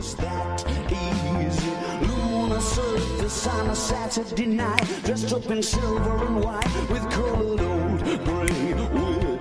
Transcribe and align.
just 0.00 0.16
that 0.16 0.64
easy. 0.90 1.70
Lunar 2.08 2.60
surface 2.60 3.46
on 3.46 3.68
a 3.68 3.74
Saturday 3.74 4.46
night, 4.46 4.86
dressed 5.04 5.30
up 5.32 5.44
in 5.50 5.62
silver 5.62 6.16
and 6.26 6.42
white 6.42 6.90
with 6.90 7.04
colored 7.10 7.60
old 7.60 8.00
gray 8.24 8.72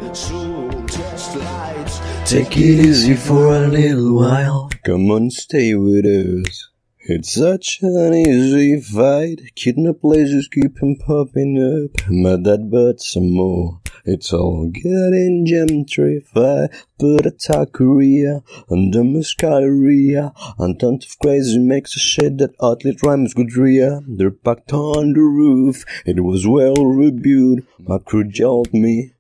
whistle 0.02 0.84
test 0.88 1.38
lights. 1.38 2.00
Take 2.30 2.58
it 2.58 2.86
easy 2.86 3.16
for 3.16 3.56
a 3.56 3.68
little 3.68 4.16
while. 4.18 4.70
Come 4.84 5.10
on, 5.12 5.32
stay 5.32 5.76
with 5.76 6.06
us. 6.06 6.70
It's 7.12 7.34
such 7.34 7.80
an 7.82 8.14
easy 8.14 8.80
fight. 8.80 9.56
Kidnap 9.56 10.02
lasers 10.04 10.48
keep 10.48 10.78
'em 10.84 10.96
popping 10.96 11.58
up. 11.58 12.08
Mad 12.08 12.44
that 12.44 12.70
but 12.70 13.02
some 13.02 13.32
more. 13.32 13.80
It's 14.06 14.32
all 14.32 14.68
getting 14.68 15.44
gentrified. 15.44 16.70
But 17.00 17.26
a 17.26 17.32
taqueria 17.32 18.44
under 18.70 19.02
muscaria. 19.02 20.34
And 20.60 20.80
tons 20.80 21.06
of 21.08 21.18
crazy 21.18 21.58
makes 21.58 21.96
a 21.96 22.00
shit 22.00 22.38
that 22.38 22.54
oddly 22.60 22.96
rhymes 23.04 23.34
with 23.36 23.58
Ria. 23.58 24.02
They're 24.08 24.30
packed 24.30 24.72
on 24.72 25.14
the 25.14 25.22
roof. 25.22 25.86
It 26.06 26.20
was 26.24 26.46
well 26.46 26.76
reviewed. 26.76 27.66
My 27.80 27.98
crew 27.98 28.26
jailed 28.26 28.72
me. 28.72 29.14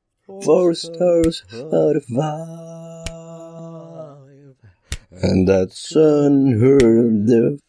Four 0.43 0.75
stars 0.75 1.43
out 1.73 1.95
of 1.95 2.05
five. 2.05 2.99
And 5.23 5.47
that's 5.47 5.95
unheard 5.95 7.27
of. 7.31 7.59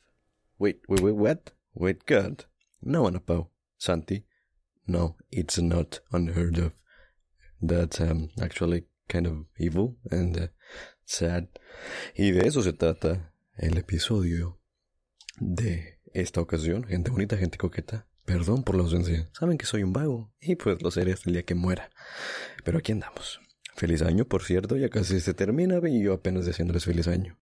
Wait, 0.60 0.82
wait, 0.88 1.00
wait, 1.00 1.14
what? 1.14 1.52
Wait, 1.72 2.04
God. 2.04 2.44
No, 2.82 3.04
Anapau. 3.08 3.48
Santi. 3.78 4.26
No, 4.86 5.16
it's 5.32 5.58
not 5.58 6.00
unheard 6.12 6.58
of. 6.58 6.74
That's 7.62 7.98
um, 7.98 8.28
actually 8.38 8.84
kind 9.08 9.26
of 9.26 9.46
evil 9.58 9.96
and 10.10 10.38
uh, 10.38 10.46
sad. 11.06 11.48
Y 12.14 12.32
de 12.32 12.46
eso 12.46 12.60
se 12.60 12.74
trata 12.74 13.32
el 13.56 13.78
episodio 13.78 14.60
de 15.38 15.98
esta 16.12 16.42
ocasión. 16.42 16.84
Gente 16.84 17.10
bonita, 17.10 17.38
gente 17.38 17.56
coqueta. 17.56 18.06
Perdón 18.26 18.62
por 18.62 18.74
la 18.74 18.82
ausencia. 18.82 19.30
Saben 19.32 19.56
que 19.56 19.64
soy 19.64 19.82
un 19.82 19.94
vago 19.94 20.30
y 20.42 20.56
pues 20.56 20.82
lo 20.82 20.90
seré 20.90 21.14
el 21.24 21.32
día 21.32 21.42
que 21.42 21.54
muera. 21.54 21.88
Pero 22.64 22.76
aquí 22.76 22.92
andamos. 22.92 23.40
Feliz 23.76 24.02
año, 24.02 24.26
por 24.26 24.42
cierto, 24.42 24.76
ya 24.76 24.90
casi 24.90 25.20
se 25.20 25.32
termina 25.32 25.80
y 25.88 26.02
yo 26.02 26.12
apenas 26.12 26.44
deseándoles 26.44 26.84
feliz 26.84 27.08
año. 27.08 27.40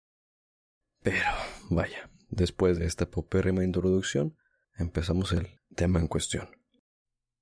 Pero, 1.02 1.30
vaya, 1.69 2.09
después 2.29 2.79
de 2.79 2.85
esta 2.85 3.09
popérrima 3.09 3.63
introducción, 3.63 4.35
empezamos 4.77 5.31
el 5.31 5.47
tema 5.75 5.99
en 5.99 6.07
cuestión. 6.07 6.47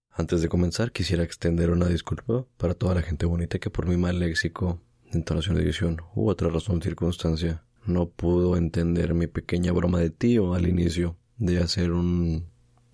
Antes 0.09 0.41
de 0.41 0.49
comenzar, 0.49 0.91
quisiera 0.91 1.23
extender 1.23 1.71
una 1.71 1.87
disculpa 1.87 2.45
para 2.57 2.75
toda 2.75 2.95
la 2.95 3.01
gente 3.01 3.25
bonita 3.25 3.59
que 3.59 3.69
por 3.69 3.87
mi 3.87 3.97
mal 3.97 4.19
léxico, 4.19 4.81
entonación 5.11 5.55
de 5.55 5.63
edición 5.63 6.01
u 6.15 6.29
otra 6.29 6.49
razón 6.49 6.81
circunstancia 6.81 7.63
no 7.85 8.09
pudo 8.09 8.55
entender 8.55 9.13
mi 9.13 9.27
pequeña 9.27 9.71
broma 9.71 9.99
de 9.99 10.09
tío 10.09 10.53
al 10.53 10.67
inicio 10.67 11.17
de 11.37 11.57
hacer 11.57 11.91
un, 11.91 12.49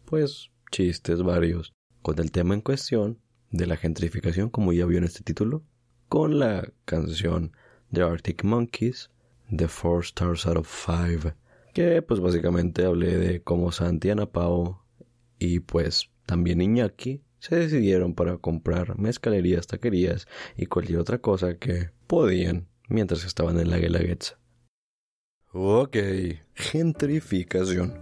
pues, 0.06 0.50
chistes 0.72 1.22
varios 1.22 1.74
con 2.02 2.20
el 2.20 2.32
tema 2.32 2.54
en 2.54 2.62
cuestión 2.62 3.20
de 3.52 3.68
la 3.68 3.78
gentrificación, 3.78 4.50
como 4.50 4.74
ya 4.74 4.86
vio 4.86 4.98
en 4.98 5.04
este 5.04 5.24
título, 5.24 5.64
con 6.08 6.40
la 6.40 6.72
canción 6.86 7.52
de 7.92 8.04
Arctic 8.04 8.44
Monkeys, 8.44 9.10
The 9.56 9.68
Four 9.68 10.04
Stars 10.04 10.46
Out 10.46 10.58
of 10.58 10.68
Five, 10.68 11.36
que 11.74 12.02
pues 12.02 12.20
básicamente 12.20 12.86
hablé 12.86 13.18
de 13.18 13.42
cómo 13.42 13.72
Santi 13.72 14.10
Pao 14.32 14.86
y 15.38 15.60
pues 15.62 16.10
también 16.26 16.62
Iñaki 16.62 17.24
se 17.40 17.56
decidieron 17.56 18.14
para 18.14 18.38
comprar 18.38 18.98
mezcalerías, 19.00 19.68
taquerías 19.68 20.28
y 20.58 20.66
cualquier 20.66 21.00
otra 21.00 21.20
cosa 21.20 21.58
que 21.58 21.92
podían 22.08 22.68
mientras 22.90 23.24
estaban 23.26 23.60
en 23.60 23.70
la 23.70 23.78
Guelaguetza. 23.78 24.38
Ok, 25.52 25.98
gentrificación, 26.54 27.94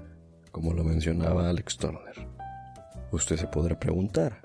como 0.51 0.73
lo 0.73 0.83
mencionaba 0.83 1.49
Alex 1.49 1.77
Turner. 1.77 2.27
Usted 3.11 3.37
se 3.37 3.47
podrá 3.47 3.79
preguntar, 3.79 4.41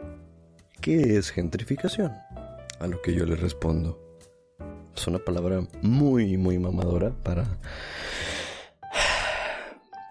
¿qué 0.80 1.16
es 1.16 1.30
gentrificación? 1.30 2.12
A 2.78 2.86
lo 2.86 3.00
que 3.02 3.14
yo 3.14 3.24
le 3.24 3.34
respondo, 3.34 3.98
es 4.94 5.06
una 5.06 5.18
palabra 5.18 5.66
muy, 5.80 6.36
muy 6.36 6.58
mamadora 6.58 7.10
para... 7.22 7.58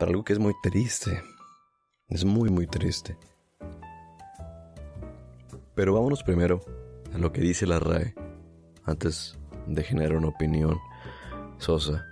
para 0.01 0.09
algo 0.09 0.23
que 0.23 0.33
es 0.33 0.39
muy 0.39 0.55
triste. 0.63 1.21
Es 2.09 2.25
muy, 2.25 2.49
muy 2.49 2.65
triste. 2.65 3.15
Pero 5.75 5.93
vámonos 5.93 6.23
primero 6.23 6.59
a 7.13 7.19
lo 7.19 7.31
que 7.31 7.39
dice 7.39 7.67
la 7.67 7.77
RAE, 7.77 8.15
antes 8.83 9.37
de 9.67 9.83
generar 9.83 10.17
una 10.17 10.29
opinión 10.29 10.79
sosa. 11.59 12.03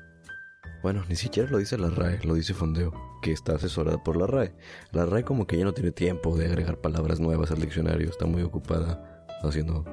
Bueno, 0.84 1.04
ni 1.10 1.16
siquiera 1.16 1.50
lo 1.50 1.58
dice 1.58 1.80
la 1.80 1.90
RAE, 1.90 2.20
lo 2.26 2.36
dice 2.36 2.54
Fondeo, 2.54 2.94
que 3.24 3.32
está 3.32 3.56
asesorada 3.56 4.04
por 4.04 4.18
la 4.18 4.28
RAE. 4.28 4.54
La 4.92 5.08
RAE 5.08 5.24
como 5.24 5.48
que 5.48 5.58
ya 5.58 5.64
no 5.66 5.74
tiene 5.74 5.90
tiempo 5.90 6.38
de 6.38 6.46
agregar 6.46 6.82
palabras 6.82 7.20
nuevas 7.20 7.50
al 7.50 7.60
diccionario, 7.60 8.12
está 8.12 8.28
muy 8.28 8.44
ocupada 8.44 9.26
haciendo 9.42 9.84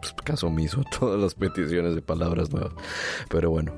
pues, 0.00 0.14
caso 0.24 0.46
omiso 0.46 0.82
a 0.82 0.98
todas 1.00 1.20
las 1.20 1.34
peticiones 1.34 1.96
de 1.96 2.00
palabras 2.00 2.52
nuevas. 2.52 2.74
Pero 3.28 3.50
bueno, 3.50 3.74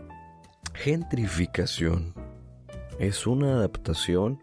gentrificación 0.74 2.12
es 3.00 3.26
una 3.26 3.54
adaptación, 3.54 4.40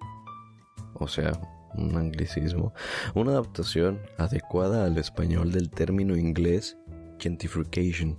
o 0.95 1.07
sea, 1.07 1.39
un 1.75 1.95
anglicismo, 1.95 2.73
una 3.13 3.31
adaptación 3.33 3.99
adecuada 4.17 4.85
al 4.85 4.97
español 4.97 5.51
del 5.51 5.69
término 5.69 6.17
inglés 6.17 6.75
gentrification, 7.19 8.17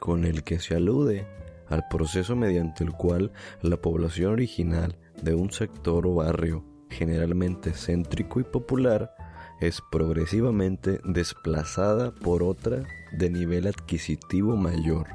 con 0.00 0.24
el 0.24 0.42
que 0.42 0.58
se 0.58 0.74
alude 0.74 1.26
al 1.68 1.86
proceso 1.88 2.34
mediante 2.34 2.82
el 2.82 2.92
cual 2.92 3.32
la 3.62 3.76
población 3.76 4.32
original 4.32 4.98
de 5.22 5.34
un 5.34 5.52
sector 5.52 6.06
o 6.08 6.16
barrio, 6.16 6.64
generalmente 6.90 7.72
céntrico 7.72 8.40
y 8.40 8.44
popular, 8.44 9.14
es 9.60 9.80
progresivamente 9.92 11.00
desplazada 11.04 12.12
por 12.12 12.42
otra 12.42 12.82
de 13.12 13.30
nivel 13.30 13.68
adquisitivo 13.68 14.56
mayor. 14.56 15.06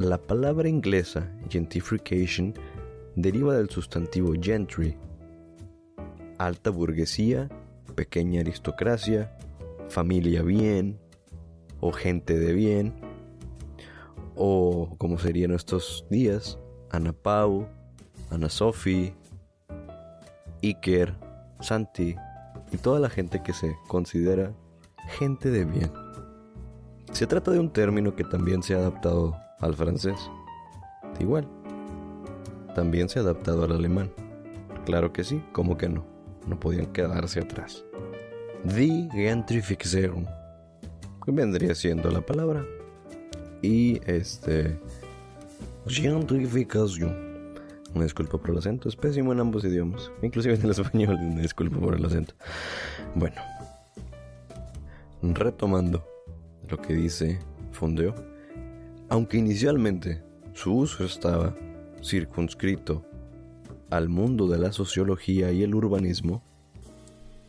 La 0.00 0.18
palabra 0.18 0.68
inglesa 0.68 1.30
gentrification 1.48 2.52
deriva 3.14 3.54
del 3.54 3.70
sustantivo 3.70 4.32
gentry, 4.40 4.96
alta 6.36 6.70
burguesía, 6.70 7.48
pequeña 7.94 8.40
aristocracia, 8.40 9.36
familia 9.88 10.42
bien 10.42 10.98
o 11.78 11.92
gente 11.92 12.36
de 12.36 12.52
bien, 12.54 12.92
o 14.34 14.96
como 14.98 15.16
serían 15.16 15.52
estos 15.52 16.04
días, 16.10 16.58
Ana 16.90 17.12
Pau, 17.12 17.68
Ana 18.30 18.48
Sofi, 18.48 19.14
Iker, 20.60 21.14
Santi 21.60 22.16
y 22.72 22.78
toda 22.78 22.98
la 22.98 23.10
gente 23.10 23.44
que 23.44 23.52
se 23.52 23.76
considera 23.86 24.52
gente 25.18 25.50
de 25.52 25.64
bien. 25.64 26.03
Se 27.12 27.26
trata 27.26 27.50
de 27.50 27.60
un 27.60 27.70
término 27.70 28.14
que 28.14 28.24
también 28.24 28.62
se 28.62 28.74
ha 28.74 28.78
adaptado 28.78 29.36
al 29.60 29.74
francés. 29.74 30.16
Igual. 31.20 31.46
También 32.74 33.08
se 33.08 33.18
ha 33.18 33.22
adaptado 33.22 33.64
al 33.64 33.72
alemán. 33.72 34.10
Claro 34.84 35.12
que 35.12 35.24
sí, 35.24 35.42
como 35.52 35.76
que 35.76 35.88
no 35.88 36.14
no 36.46 36.58
podían 36.58 36.86
quedarse 36.86 37.40
atrás. 37.40 37.84
Die 38.64 39.08
Gentrifizierung, 39.12 40.26
vendría 41.26 41.74
siendo 41.74 42.10
la 42.10 42.20
palabra. 42.20 42.64
Y 43.62 44.00
este. 44.06 44.78
Gentrificación. 45.86 47.34
Una 47.94 48.04
disculpa 48.04 48.38
por 48.38 48.50
el 48.50 48.58
acento, 48.58 48.88
es 48.88 48.96
pésimo 48.96 49.32
en 49.32 49.38
ambos 49.38 49.64
idiomas, 49.64 50.10
inclusive 50.20 50.54
en 50.54 50.62
el 50.62 50.70
español, 50.70 51.14
una 51.14 51.42
disculpa 51.42 51.78
por 51.78 51.94
el 51.94 52.04
acento. 52.04 52.34
Bueno, 53.14 53.36
retomando 55.22 56.04
lo 56.68 56.80
que 56.80 56.94
dice 56.94 57.38
Fondeo, 57.72 58.14
aunque 59.08 59.36
inicialmente 59.36 60.22
su 60.52 60.74
uso 60.74 61.04
estaba 61.04 61.56
circunscrito 62.02 63.04
al 63.90 64.08
mundo 64.08 64.48
de 64.48 64.58
la 64.58 64.72
sociología 64.72 65.52
y 65.52 65.62
el 65.62 65.74
urbanismo, 65.74 66.42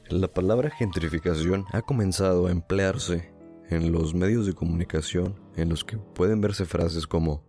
la 0.10 0.28
palabra 0.28 0.70
gentrificación 0.70 1.66
ha 1.72 1.82
comenzado 1.82 2.48
a 2.48 2.52
emplearse 2.52 3.32
en 3.70 3.92
los 3.92 4.14
medios 4.14 4.46
de 4.46 4.54
comunicación 4.54 5.36
en 5.56 5.70
los 5.70 5.84
que 5.84 5.98
pueden 5.98 6.42
verse 6.42 6.66
frases 6.66 7.08
como 7.08 7.44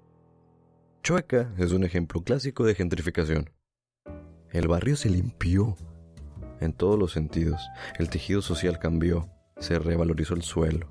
Chueca 1.02 1.52
es 1.58 1.70
un 1.72 1.84
ejemplo 1.84 2.22
clásico 2.24 2.64
de 2.64 2.74
gentrificación. 2.74 3.50
El 4.50 4.66
barrio 4.66 4.96
se 4.96 5.08
limpió 5.08 5.76
en 6.60 6.72
todos 6.72 6.98
los 6.98 7.12
sentidos. 7.12 7.60
El 7.98 8.08
tejido 8.08 8.42
social 8.42 8.78
cambió. 8.78 9.28
Se 9.58 9.78
revalorizó 9.78 10.34
el 10.34 10.42
suelo. 10.42 10.88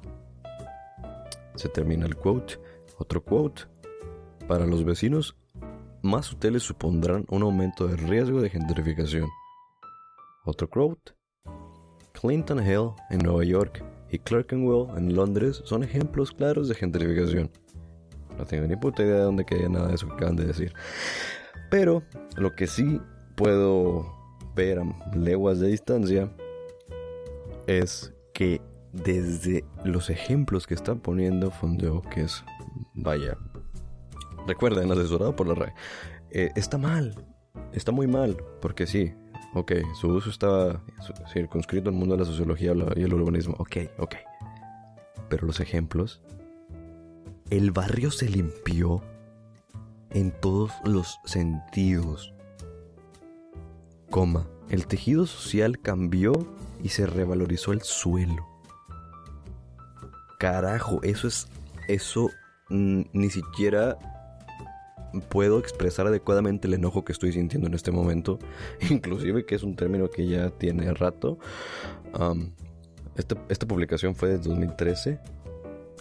Se 1.56 1.69
termina 1.69 2.06
el 2.06 2.16
quote. 2.16 2.60
Otro 2.98 3.24
quote. 3.24 3.63
Para 4.48 4.66
los 4.66 4.84
vecinos 4.84 5.36
más 6.02 6.31
hoteles 6.31 6.63
supondrán 6.63 7.25
un 7.30 7.42
aumento 7.42 7.88
del 7.88 7.98
riesgo 7.98 8.42
de 8.42 8.50
gentrificación. 8.50 9.28
Otro 10.46 10.69
quote. 10.69 11.13
Clinton 12.13 12.66
Hill 12.66 12.92
en 13.10 13.19
Nueva 13.19 13.44
York 13.44 13.84
y 14.10 14.19
Clerkenwell 14.19 14.96
en 14.98 15.16
Londres 15.16 15.62
son 15.66 15.84
ejemplos 15.84 16.31
claros 16.31 16.68
de 16.69 16.75
gentrificación. 16.75 17.52
No 18.38 18.46
tengo 18.46 18.68
ni 18.68 18.75
puta 18.75 19.04
idea 19.04 19.16
de 19.16 19.24
dónde 19.24 19.46
queda 19.46 19.69
nada 19.69 19.88
de 19.88 19.96
eso 19.96 20.08
que 20.08 20.13
acaban 20.13 20.36
de 20.36 20.46
decir. 20.46 20.74
Pero 21.69 22.04
lo 22.38 22.56
que 22.56 22.68
sí 22.68 23.01
puedo 23.36 24.06
ver 24.56 24.80
a 24.80 25.16
leguas 25.16 25.60
de 25.60 25.68
distancia 25.68 26.31
es 27.68 28.13
que 28.34 28.62
desde 28.95 29.65
los 29.83 30.09
ejemplos 30.09 30.68
que 30.68 30.74
está 30.74 30.95
poniendo 30.95 31.51
Fondeo, 31.51 32.01
que 32.01 32.21
es, 32.21 32.44
vaya, 32.94 33.38
recuerden, 34.47 34.92
asesorado 34.92 35.36
por 35.36 35.47
la 35.47 35.56
RAE, 35.56 35.74
eh, 36.31 36.51
está 36.56 36.77
mal, 36.77 37.13
está 37.74 37.92
muy 37.92 38.07
mal, 38.07 38.38
porque 38.62 38.88
sí, 38.88 39.13
ok, 39.53 39.74
su 40.00 40.07
uso 40.07 40.30
estaba 40.30 40.81
circunscrito 41.33 41.89
al 41.89 41.95
mundo 41.95 42.15
de 42.15 42.21
la 42.21 42.25
sociología 42.25 42.74
y 42.95 43.01
el 43.03 43.13
urbanismo, 43.13 43.56
ok, 43.59 43.77
ok, 43.97 44.15
pero 45.30 45.45
los 45.45 45.59
ejemplos, 45.59 46.21
el 47.50 47.71
barrio 47.71 48.12
se 48.12 48.30
limpió 48.30 49.03
en 50.12 50.31
todos 50.31 50.71
los 50.86 51.19
sentidos, 51.25 52.33
coma, 54.09 54.48
el 54.69 54.88
tejido 54.88 55.25
social 55.25 55.80
cambió 55.80 56.33
y 56.81 56.89
se 56.89 57.06
revalorizó 57.06 57.74
el 57.74 57.81
suelo. 57.81 58.55
Carajo, 60.40 61.02
eso 61.04 61.28
es. 61.28 61.48
Eso 61.88 62.32
ni 62.70 63.30
siquiera 63.30 63.98
puedo 65.30 65.60
expresar 65.60 66.08
adecuadamente 66.08 66.68
el 66.68 66.74
enojo 66.74 67.06
que 67.06 67.12
estoy 67.12 67.32
sintiendo 67.32 67.68
en 67.68 67.74
este 67.74 67.92
momento. 67.92 68.40
Inclusive 68.90 69.46
que 69.46 69.56
es 69.56 69.64
un 69.64 69.76
término 69.76 70.10
que 70.10 70.28
ya 70.28 70.50
tiene 70.50 70.94
rato. 70.94 71.38
esta, 73.16 73.36
esta 73.50 73.68
publicación 73.68 74.16
fue 74.16 74.30
de 74.30 74.38
2013. 74.38 75.20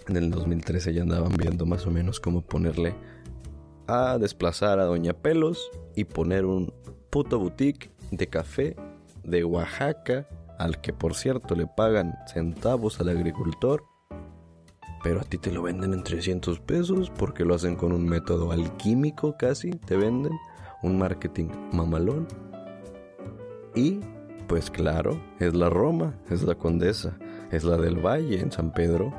En 0.08 0.16
el 0.16 0.30
2013 0.30 0.92
ya 0.92 1.02
andaban 1.02 1.32
viendo 1.36 1.66
más 1.66 1.86
o 1.86 1.90
menos 1.90 2.20
cómo 2.20 2.42
ponerle 2.42 2.94
a 3.86 4.18
desplazar 4.18 4.78
a 4.78 4.84
Doña 4.84 5.12
Pelos 5.12 5.70
y 5.94 6.04
poner 6.04 6.44
un 6.44 6.72
puto 7.10 7.38
boutique 7.38 7.90
de 8.10 8.26
café 8.26 8.76
de 9.22 9.44
Oaxaca 9.44 10.26
al 10.58 10.80
que 10.80 10.92
por 10.92 11.14
cierto 11.14 11.54
le 11.54 11.66
pagan 11.66 12.14
centavos 12.26 13.00
al 13.00 13.08
agricultor, 13.08 13.84
pero 15.04 15.20
a 15.20 15.24
ti 15.24 15.36
te 15.36 15.52
lo 15.52 15.62
venden 15.62 15.92
en 15.92 16.02
300 16.02 16.60
pesos 16.60 17.10
porque 17.10 17.44
lo 17.44 17.54
hacen 17.54 17.76
con 17.76 17.92
un 17.92 18.06
método 18.06 18.52
alquímico 18.52 19.36
casi, 19.38 19.72
te 19.72 19.98
venden 19.98 20.32
un 20.82 20.98
marketing 20.98 21.48
mamalón. 21.72 22.26
Y, 23.74 24.00
pues 24.48 24.70
claro, 24.70 25.20
es 25.40 25.52
la 25.52 25.68
Roma, 25.68 26.18
es 26.30 26.42
la 26.42 26.54
Condesa, 26.54 27.18
es 27.52 27.64
la 27.64 27.76
del 27.76 27.96
Valle 27.96 28.40
en 28.40 28.50
San 28.50 28.72
Pedro. 28.72 29.12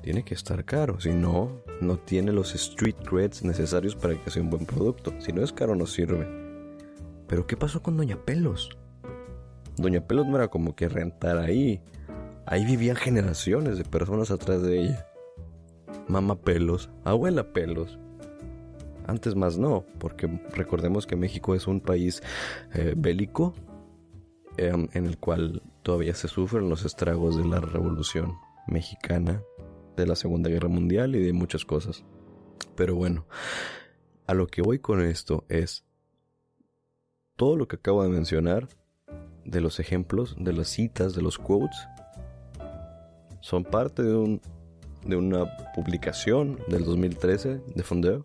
Tiene 0.00 0.22
que 0.22 0.34
estar 0.34 0.64
caro, 0.64 1.00
si 1.00 1.10
no, 1.10 1.60
no 1.80 1.98
tiene 1.98 2.30
los 2.30 2.54
street 2.54 2.96
creds 3.04 3.42
necesarios 3.42 3.96
para 3.96 4.14
que 4.14 4.30
sea 4.30 4.44
un 4.44 4.50
buen 4.50 4.64
producto. 4.64 5.12
Si 5.18 5.32
no 5.32 5.42
es 5.42 5.52
caro, 5.52 5.74
no 5.74 5.86
sirve. 5.86 6.28
Pero 7.26 7.48
¿qué 7.48 7.56
pasó 7.56 7.82
con 7.82 7.96
Doña 7.96 8.16
Pelos? 8.24 8.70
Doña 9.76 10.06
Pelos 10.06 10.28
no 10.28 10.36
era 10.36 10.46
como 10.46 10.76
que 10.76 10.88
rentar 10.88 11.38
ahí. 11.38 11.82
Ahí 12.50 12.64
vivían 12.64 12.96
generaciones 12.96 13.78
de 13.78 13.84
personas 13.84 14.32
atrás 14.32 14.60
de 14.60 14.80
ella. 14.80 15.06
Mamá 16.08 16.34
Pelos, 16.34 16.90
abuela 17.04 17.52
Pelos. 17.52 17.96
Antes 19.06 19.36
más 19.36 19.56
no, 19.56 19.84
porque 20.00 20.26
recordemos 20.52 21.06
que 21.06 21.14
México 21.14 21.54
es 21.54 21.68
un 21.68 21.80
país 21.80 22.24
eh, 22.74 22.94
bélico 22.96 23.54
em, 24.56 24.88
en 24.94 25.06
el 25.06 25.16
cual 25.16 25.62
todavía 25.84 26.12
se 26.12 26.26
sufren 26.26 26.68
los 26.68 26.84
estragos 26.84 27.36
de 27.36 27.44
la 27.44 27.60
revolución 27.60 28.34
mexicana, 28.66 29.44
de 29.96 30.06
la 30.08 30.16
Segunda 30.16 30.50
Guerra 30.50 30.68
Mundial 30.68 31.14
y 31.14 31.20
de 31.20 31.32
muchas 31.32 31.64
cosas. 31.64 32.04
Pero 32.74 32.96
bueno, 32.96 33.26
a 34.26 34.34
lo 34.34 34.48
que 34.48 34.60
voy 34.60 34.80
con 34.80 35.00
esto 35.02 35.44
es 35.48 35.84
todo 37.36 37.54
lo 37.54 37.68
que 37.68 37.76
acabo 37.76 38.02
de 38.02 38.08
mencionar 38.08 38.66
de 39.44 39.60
los 39.60 39.78
ejemplos, 39.78 40.34
de 40.36 40.52
las 40.52 40.66
citas, 40.66 41.14
de 41.14 41.22
los 41.22 41.38
quotes, 41.38 41.78
son 43.40 43.64
parte 43.64 44.02
de, 44.02 44.14
un, 44.14 44.40
de 45.04 45.16
una 45.16 45.44
publicación 45.74 46.58
del 46.68 46.84
2013 46.84 47.60
de 47.74 47.82
Fondeo. 47.82 48.24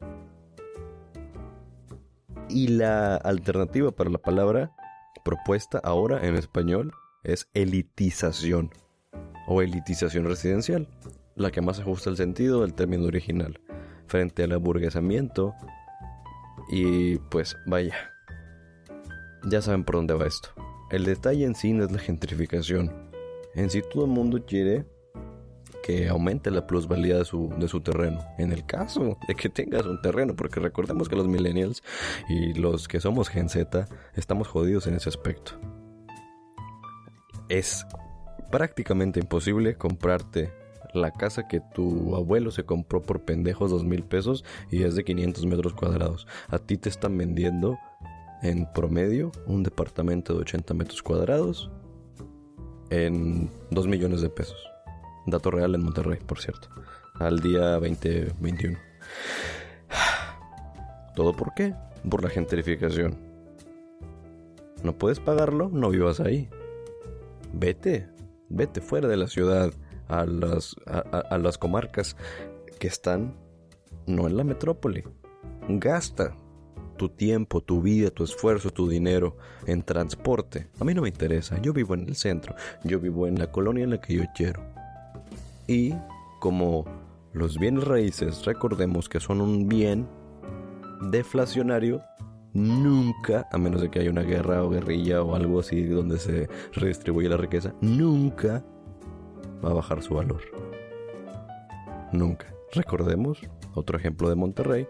Y 2.50 2.68
la 2.68 3.16
alternativa 3.16 3.92
para 3.92 4.10
la 4.10 4.18
palabra 4.18 4.72
propuesta 5.24 5.80
ahora 5.84 6.26
en 6.26 6.36
español 6.36 6.94
es 7.24 7.50
elitización 7.54 8.72
o 9.48 9.62
elitización 9.62 10.26
residencial, 10.26 10.88
la 11.36 11.52
que 11.52 11.62
más 11.62 11.80
ajusta 11.80 12.10
el 12.10 12.18
sentido 12.18 12.62
del 12.62 12.74
término 12.74 13.06
original, 13.06 13.60
frente 14.08 14.44
al 14.44 14.54
aburguesamiento. 14.54 15.56
Y 16.70 17.18
pues 17.18 17.58
vaya, 17.66 17.96
ya 19.44 19.62
saben 19.62 19.84
por 19.84 19.96
dónde 19.96 20.14
va 20.14 20.28
esto. 20.28 20.50
El 20.92 21.06
detalle 21.06 21.46
en 21.46 21.56
sí 21.56 21.74
no 21.74 21.84
es 21.84 21.92
la 21.92 22.00
gentrificación. 22.00 22.92
En 23.56 23.70
sí 23.70 23.82
todo 23.82 24.06
el 24.06 24.12
mundo 24.12 24.46
quiere 24.46 24.86
que 25.86 26.10
aumente 26.10 26.50
la 26.50 26.66
plusvalía 26.66 27.20
de 27.20 27.26
su, 27.26 27.54
de 27.60 27.68
su 27.68 27.80
terreno. 27.80 28.18
En 28.40 28.52
el 28.52 28.66
caso 28.66 29.20
de 29.28 29.36
que 29.36 29.50
tengas 29.50 29.86
un 29.86 30.02
terreno, 30.02 30.36
porque 30.36 30.60
recordemos 30.60 31.08
que 31.08 31.16
los 31.16 31.28
millennials 31.28 31.84
y 32.28 32.56
los 32.56 32.88
que 32.88 33.00
somos 33.00 33.30
Gen 33.30 33.50
Z 33.50 33.86
estamos 34.16 34.48
jodidos 34.48 34.88
en 34.88 34.96
ese 34.96 35.10
aspecto. 35.10 35.52
Es 37.50 37.86
prácticamente 38.50 39.20
imposible 39.20 39.76
comprarte 39.76 40.52
la 40.96 41.12
casa 41.12 41.48
que 41.48 41.62
tu 41.76 42.16
abuelo 42.16 42.50
se 42.50 42.64
compró 42.64 43.04
por 43.04 43.24
pendejos 43.24 43.70
dos 43.70 43.84
mil 43.84 44.02
pesos 44.02 44.44
y 44.72 44.86
es 44.86 44.96
de 44.96 45.04
500 45.04 45.46
metros 45.46 45.76
cuadrados. 45.76 46.26
A 46.48 46.58
ti 46.58 46.78
te 46.78 46.90
están 46.90 47.16
vendiendo 47.16 47.78
en 48.42 48.66
promedio 48.74 49.32
un 49.46 49.62
departamento 49.62 50.34
de 50.34 50.40
80 50.40 50.74
metros 50.74 51.04
cuadrados 51.04 51.70
en 52.90 53.52
2 53.70 53.86
millones 53.86 54.22
de 54.22 54.30
pesos. 54.32 54.75
Dato 55.26 55.52
real 55.52 55.76
en 55.76 55.84
Monterrey, 55.84 56.20
por 56.26 56.40
cierto. 56.40 56.70
Al 57.16 57.40
día 57.40 57.72
2021. 57.80 58.78
¿Todo 61.16 61.36
por 61.36 61.54
qué? 61.54 61.74
Por 62.10 62.24
la 62.24 62.30
gentrificación. 62.30 63.18
No 64.84 64.98
puedes 64.98 65.20
pagarlo, 65.20 65.70
no 65.70 65.90
vivas 65.90 66.20
ahí. 66.20 66.50
Vete, 67.54 68.10
vete 68.50 68.82
fuera 68.82 69.08
de 69.08 69.18
la 69.18 69.28
ciudad, 69.28 69.72
a 70.08 70.26
las, 70.26 70.76
a 70.86 71.38
las 71.38 71.58
comarcas 71.58 72.16
que 72.78 72.88
están 72.88 73.34
no 74.06 74.28
en 74.28 74.38
la 74.38 74.44
metrópoli. 74.44 75.04
Gasta, 75.68 76.36
tu 76.98 77.10
tiempo, 77.10 77.62
tu 77.62 77.82
vida, 77.82 78.10
tu 78.10 78.24
esfuerzo, 78.24 78.70
tu 78.72 78.88
dinero 78.88 79.38
en 79.66 79.84
transporte. 79.84 80.68
A 80.80 80.84
mí 80.84 80.94
no 80.94 81.02
me 81.02 81.10
interesa, 81.10 81.60
yo 81.62 81.74
vivo 81.74 81.94
en 81.94 82.08
el 82.08 82.16
centro, 82.16 82.56
yo 82.84 83.00
vivo 83.00 83.28
en 83.28 83.40
la 83.40 83.52
colonia 83.52 83.84
en 83.84 83.92
la 83.92 84.02
que 84.02 84.16
yo 84.16 84.24
quiero. 84.36 84.75
Y 85.68 85.94
como 86.40 86.86
los 87.34 87.58
bienes 87.58 87.84
raíces, 87.84 88.46
recordemos 88.46 89.10
que 89.10 89.20
son 89.20 89.42
un 89.42 89.68
bien 89.68 90.08
deflacionario, 91.10 92.02
nunca, 92.54 93.48
a 93.52 93.58
menos 93.58 93.82
de 93.82 93.90
que 93.90 94.00
haya 94.00 94.10
una 94.10 94.24
guerra 94.24 94.64
o 94.64 94.70
guerrilla 94.70 95.22
o 95.22 95.36
algo 95.36 95.60
así 95.60 95.84
donde 95.84 96.18
se 96.20 96.48
redistribuye 96.74 97.28
la 97.28 97.38
riqueza, 97.38 97.74
nunca 97.82 98.64
va 99.64 99.72
a 99.72 99.74
bajar 99.74 100.02
su 100.02 100.16
valor. 100.16 100.42
Nunca. 102.12 102.48
Recordemos, 102.74 103.42
otro 103.74 103.98
ejemplo 103.98 104.30
de 104.30 104.36
Monterrey, 104.36 104.88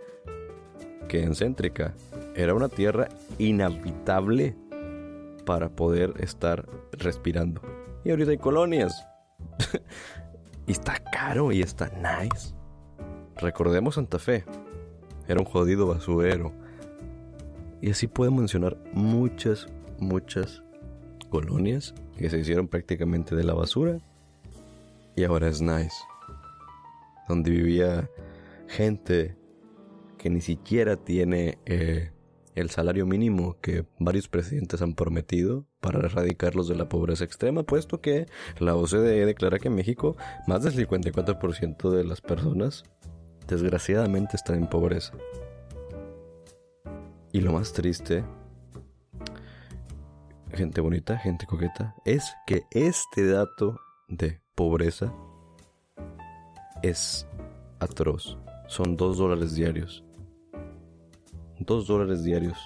que 1.08 1.24
en 1.24 1.36
Céntrica 1.36 1.96
era 2.36 2.54
una 2.54 2.70
tierra 2.70 3.08
inhabitable 3.38 4.56
para 5.46 5.70
poder 5.70 6.14
estar 6.20 6.68
respirando. 6.92 7.62
Y 8.04 8.12
ahorita 8.12 8.32
hay 8.32 8.38
colonias. 8.38 9.08
y 10.68 10.72
está 10.72 11.00
caro 11.12 11.52
y 11.52 11.62
está 11.62 11.92
nice. 11.98 12.54
Recordemos 13.38 13.96
Santa 13.96 14.20
Fe. 14.20 14.46
Era 15.28 15.40
un 15.40 15.46
jodido 15.46 15.88
basurero. 15.88 16.54
Y 17.82 17.92
así 17.92 18.08
puedo 18.08 18.32
mencionar 18.32 18.78
muchas, 18.94 19.68
muchas 20.00 20.64
colonias 21.30 21.94
que 22.18 22.30
se 22.30 22.40
hicieron 22.40 22.68
prácticamente 22.68 23.36
de 23.36 23.44
la 23.44 23.54
basura. 23.54 24.00
Y 25.16 25.24
ahora 25.24 25.48
es 25.48 25.62
nice. 25.62 25.96
Donde 27.28 27.52
vivía 27.52 28.10
gente 28.68 29.38
que 30.18 30.30
ni 30.30 30.42
siquiera 30.42 30.96
tiene 30.96 31.60
eh, 31.66 32.12
el 32.56 32.70
salario 32.70 33.06
mínimo 33.06 33.58
que 33.62 33.86
varios 34.00 34.28
presidentes 34.28 34.82
han 34.82 34.94
prometido 34.94 35.68
para 35.86 36.00
erradicarlos 36.00 36.68
de 36.68 36.74
la 36.74 36.90
pobreza 36.90 37.24
extrema, 37.24 37.62
puesto 37.62 38.02
que 38.02 38.26
la 38.58 38.76
OCDE 38.76 39.24
declara 39.28 39.60
que 39.60 39.68
en 39.68 39.76
México 39.76 40.18
más 40.48 40.64
del 40.64 40.74
54% 40.74 41.92
de 41.92 42.04
las 42.04 42.22
personas 42.22 42.86
desgraciadamente 43.48 44.36
están 44.36 44.56
en 44.56 44.68
pobreza. 44.68 45.14
Y 47.32 47.42
lo 47.42 47.54
más 47.54 47.72
triste, 47.72 48.24
gente 50.56 50.82
bonita, 50.82 51.20
gente 51.20 51.46
coqueta, 51.46 51.94
es 52.04 52.34
que 52.48 52.64
este 52.72 53.28
dato 53.28 53.80
de 54.08 54.42
pobreza 54.56 55.14
es 56.82 57.28
atroz. 57.80 58.40
Son 58.68 58.98
dos 58.98 59.20
dólares 59.20 59.54
diarios. 59.54 60.04
Dos 61.60 61.86
dólares 61.86 62.24
diarios. 62.24 62.58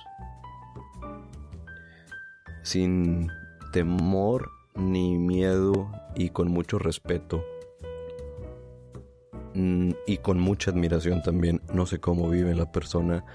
Sin 2.64 3.30
temor 3.72 4.50
ni 4.76 5.18
miedo 5.18 5.92
y 6.16 6.30
con 6.30 6.50
mucho 6.50 6.80
respeto. 6.80 7.44
Mm, 9.54 9.92
y 10.06 10.18
con 10.18 10.40
mucha 10.40 10.72
admiración 10.72 11.22
también. 11.22 11.62
No 11.74 11.86
sé 11.86 12.00
cómo 12.00 12.30
vive 12.30 12.56
la 12.56 12.72
persona 12.72 13.26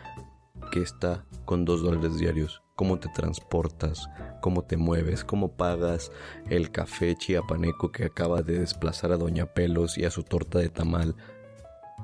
que 0.71 0.81
está 0.81 1.25
con 1.45 1.65
dos 1.65 1.83
dólares 1.83 2.19
diarios. 2.19 2.63
Cómo 2.77 2.99
te 2.99 3.09
transportas, 3.09 4.09
cómo 4.41 4.63
te 4.63 4.77
mueves, 4.77 5.25
cómo 5.25 5.53
pagas 5.53 6.11
el 6.51 6.71
café 6.71 7.15
chiapaneco 7.15 7.93
que 7.93 8.05
acaba 8.05 8.43
de 8.43 8.59
desplazar 8.59 9.13
a 9.13 9.17
Doña 9.17 9.47
Pelos 9.47 9.97
y 9.97 10.05
a 10.05 10.11
su 10.11 10.25
torta 10.25 10.59
de 10.59 10.71
tamal 10.71 11.15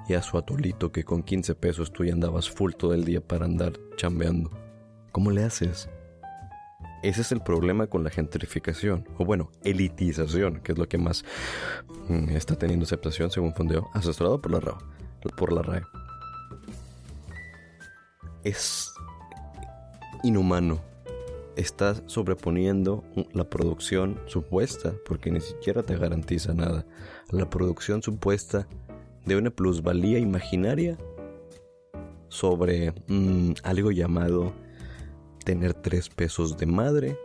y 0.08 0.14
a 0.14 0.22
su 0.22 0.38
atolito 0.38 0.92
que 0.92 1.02
con 1.04 1.22
15 1.22 1.56
pesos 1.56 1.92
tú 1.92 2.04
ya 2.04 2.12
andabas 2.12 2.48
full 2.48 2.72
todo 2.72 2.94
el 2.94 3.04
día 3.04 3.20
para 3.20 3.46
andar 3.46 3.72
chambeando. 3.96 4.50
¿Cómo 5.10 5.32
le 5.32 5.42
haces? 5.42 5.88
Ese 7.02 7.22
es 7.22 7.32
el 7.32 7.40
problema 7.40 7.86
con 7.86 8.04
la 8.04 8.10
gentrificación, 8.10 9.08
o 9.16 9.24
bueno, 9.24 9.50
elitización, 9.64 10.60
que 10.60 10.72
es 10.72 10.78
lo 10.78 10.86
que 10.86 10.98
más 10.98 11.24
mm, 12.08 12.30
está 12.30 12.56
teniendo 12.56 12.84
aceptación 12.84 13.30
según 13.30 13.54
fondeo, 13.54 13.88
asesorado 13.94 14.40
por 14.40 14.52
la 14.52 14.60
RAE. 14.60 14.74
Por 15.36 15.52
la 15.52 15.62
RAE. 15.62 15.82
Es 18.44 18.92
inhumano. 20.22 20.80
Estás 21.56 22.02
sobreponiendo 22.06 23.04
la 23.32 23.48
producción 23.48 24.20
supuesta, 24.26 24.92
porque 25.06 25.30
ni 25.30 25.40
siquiera 25.40 25.82
te 25.82 25.96
garantiza 25.96 26.54
nada, 26.54 26.86
la 27.30 27.48
producción 27.48 28.02
supuesta 28.02 28.66
de 29.24 29.36
una 29.36 29.50
plusvalía 29.50 30.18
imaginaria 30.18 30.96
sobre 32.28 32.92
mm, 33.08 33.54
algo 33.62 33.90
llamado 33.90 34.52
tener 35.44 35.74
tres 35.74 36.08
pesos 36.08 36.56
de 36.56 36.66
madre 36.66 37.18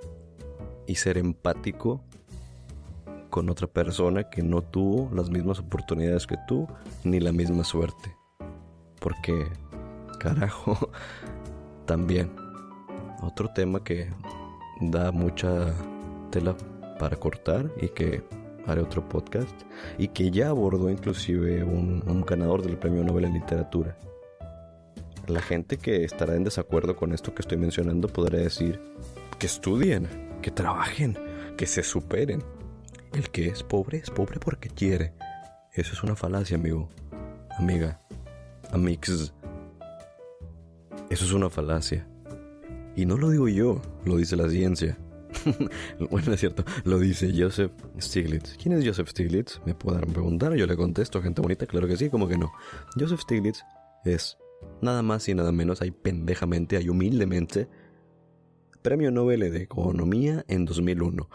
y 0.88 0.96
ser 0.96 1.18
empático 1.18 2.02
con 3.30 3.50
otra 3.50 3.68
persona 3.68 4.30
que 4.30 4.42
no 4.42 4.62
tuvo 4.62 5.14
las 5.14 5.30
mismas 5.30 5.60
oportunidades 5.60 6.26
que 6.26 6.38
tú 6.48 6.68
ni 7.04 7.20
la 7.20 7.32
misma 7.32 7.64
suerte. 7.64 8.16
Porque, 9.00 9.48
carajo, 10.20 10.90
también 11.86 12.32
otro 13.22 13.50
tema 13.54 13.84
que 13.84 14.10
da 14.82 15.12
mucha 15.12 15.74
tela 16.32 16.56
para 17.00 17.18
cortar 17.18 17.72
y 17.82 17.90
que 17.90 18.24
haré 18.68 18.82
otro 18.82 19.08
podcast 19.08 19.62
y 19.98 20.08
que 20.08 20.32
ya 20.32 20.50
abordó 20.50 20.90
inclusive 20.90 21.64
un, 21.64 22.24
ganador 22.26 22.62
del 22.64 22.78
premio 22.78 23.04
Nobel 23.04 23.26
en 23.26 23.34
literatura 23.34 23.98
la 25.30 25.42
gente 25.42 25.78
que 25.78 26.04
estará 26.04 26.36
en 26.36 26.44
desacuerdo 26.44 26.96
con 26.96 27.14
esto 27.14 27.34
que 27.34 27.42
estoy 27.42 27.58
mencionando 27.58 28.08
podrá 28.08 28.40
decir 28.40 28.82
que 29.40 29.48
estudien, 29.48 30.08
que 30.42 30.52
trabajen, 30.52 31.18
que 31.58 31.66
se 31.66 31.84
superen. 31.84 32.44
El 33.14 33.30
que 33.30 33.48
es 33.48 33.64
pobre 33.64 34.00
es 34.00 34.10
pobre 34.10 34.40
porque 34.40 34.70
quiere. 34.70 35.14
Eso 35.74 35.94
es 35.94 36.04
una 36.04 36.16
falacia, 36.16 36.58
amigo. 36.58 36.90
Amiga. 37.58 38.02
Amix. 38.72 39.34
Eso 41.10 41.26
es 41.26 41.32
una 41.32 41.50
falacia. 41.50 42.08
Y 42.96 43.06
no 43.06 43.18
lo 43.18 43.30
digo 43.30 43.48
yo, 43.48 43.82
lo 44.06 44.18
dice 44.18 44.36
la 44.36 44.50
ciencia. 44.50 44.98
bueno, 46.10 46.34
es 46.34 46.40
cierto, 46.40 46.64
lo 46.84 46.98
dice 47.00 47.34
Joseph 47.38 47.72
Stiglitz. 48.00 48.58
¿Quién 48.62 48.74
es 48.74 48.86
Joseph 48.86 49.10
Stiglitz? 49.10 49.62
Me 49.66 49.76
pueden 49.76 50.02
preguntar, 50.12 50.54
yo 50.56 50.66
le 50.66 50.78
contesto, 50.78 51.22
gente 51.22 51.42
bonita, 51.42 51.66
claro 51.66 51.88
que 51.88 51.98
sí, 51.98 52.10
como 52.10 52.28
que 52.28 52.38
no. 52.38 52.52
Joseph 52.98 53.22
Stiglitz 53.22 53.64
es 54.06 54.38
nada 54.82 55.02
más 55.02 55.28
y 55.30 55.34
nada 55.34 55.52
menos, 55.52 55.82
hay 55.82 55.92
pendejamente, 55.92 56.78
hay 56.78 56.90
humildemente, 56.90 57.68
Premio 58.82 59.10
Nobel 59.10 59.40
de 59.40 59.64
Economía 59.64 60.46
en 60.48 60.66
2001. 60.66 61.28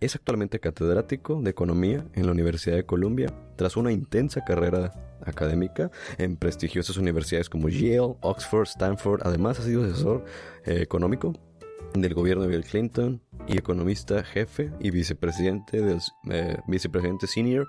Es 0.00 0.14
actualmente 0.14 0.60
catedrático 0.60 1.40
de 1.42 1.50
Economía 1.50 2.06
en 2.14 2.26
la 2.26 2.32
Universidad 2.32 2.76
de 2.76 2.84
Columbia, 2.84 3.34
tras 3.56 3.76
una 3.76 3.92
intensa 3.92 4.44
carrera 4.44 4.92
académica 5.24 5.90
en 6.18 6.36
prestigiosas 6.36 6.96
universidades 6.96 7.48
como 7.48 7.68
Yale, 7.68 8.16
Oxford, 8.20 8.66
Stanford. 8.66 9.20
Además, 9.24 9.58
ha 9.58 9.62
sido 9.62 9.84
asesor 9.84 10.24
eh, 10.64 10.80
económico 10.82 11.32
del 11.94 12.14
gobierno 12.14 12.42
de 12.42 12.48
Bill 12.48 12.64
Clinton 12.64 13.22
y 13.46 13.58
economista 13.58 14.22
jefe 14.22 14.70
y 14.80 14.90
vicepresidente 14.90 15.80
del 15.82 16.00
eh, 16.30 16.58
vicepresidente 16.66 17.26
senior, 17.26 17.68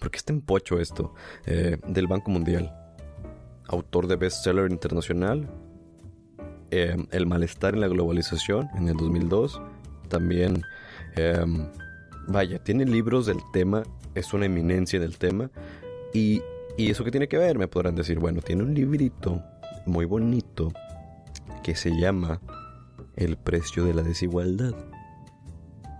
porque 0.00 0.18
está 0.18 0.32
en 0.32 0.42
pocho 0.42 0.80
esto, 0.80 1.14
eh, 1.46 1.78
del 1.86 2.06
Banco 2.06 2.30
Mundial 2.30 2.85
autor 3.68 4.06
de 4.06 4.16
bestseller 4.16 4.70
internacional, 4.70 5.48
em, 6.70 7.06
El 7.10 7.26
malestar 7.26 7.74
en 7.74 7.80
la 7.80 7.88
globalización 7.88 8.68
en 8.76 8.88
el 8.88 8.96
2002. 8.96 9.60
También, 10.08 10.62
em, 11.16 11.66
vaya, 12.28 12.58
tiene 12.58 12.84
libros 12.84 13.26
del 13.26 13.38
tema, 13.52 13.82
es 14.14 14.32
una 14.32 14.46
eminencia 14.46 14.98
del 14.98 15.16
tema. 15.18 15.50
Y, 16.12 16.42
y 16.76 16.90
eso 16.90 17.04
que 17.04 17.10
tiene 17.10 17.28
que 17.28 17.38
ver, 17.38 17.58
me 17.58 17.68
podrán 17.68 17.94
decir, 17.94 18.18
bueno, 18.18 18.40
tiene 18.40 18.62
un 18.62 18.74
librito 18.74 19.42
muy 19.86 20.04
bonito 20.04 20.72
que 21.62 21.74
se 21.76 21.90
llama 21.90 22.40
El 23.16 23.36
precio 23.36 23.84
de 23.84 23.94
la 23.94 24.02
desigualdad. 24.02 24.74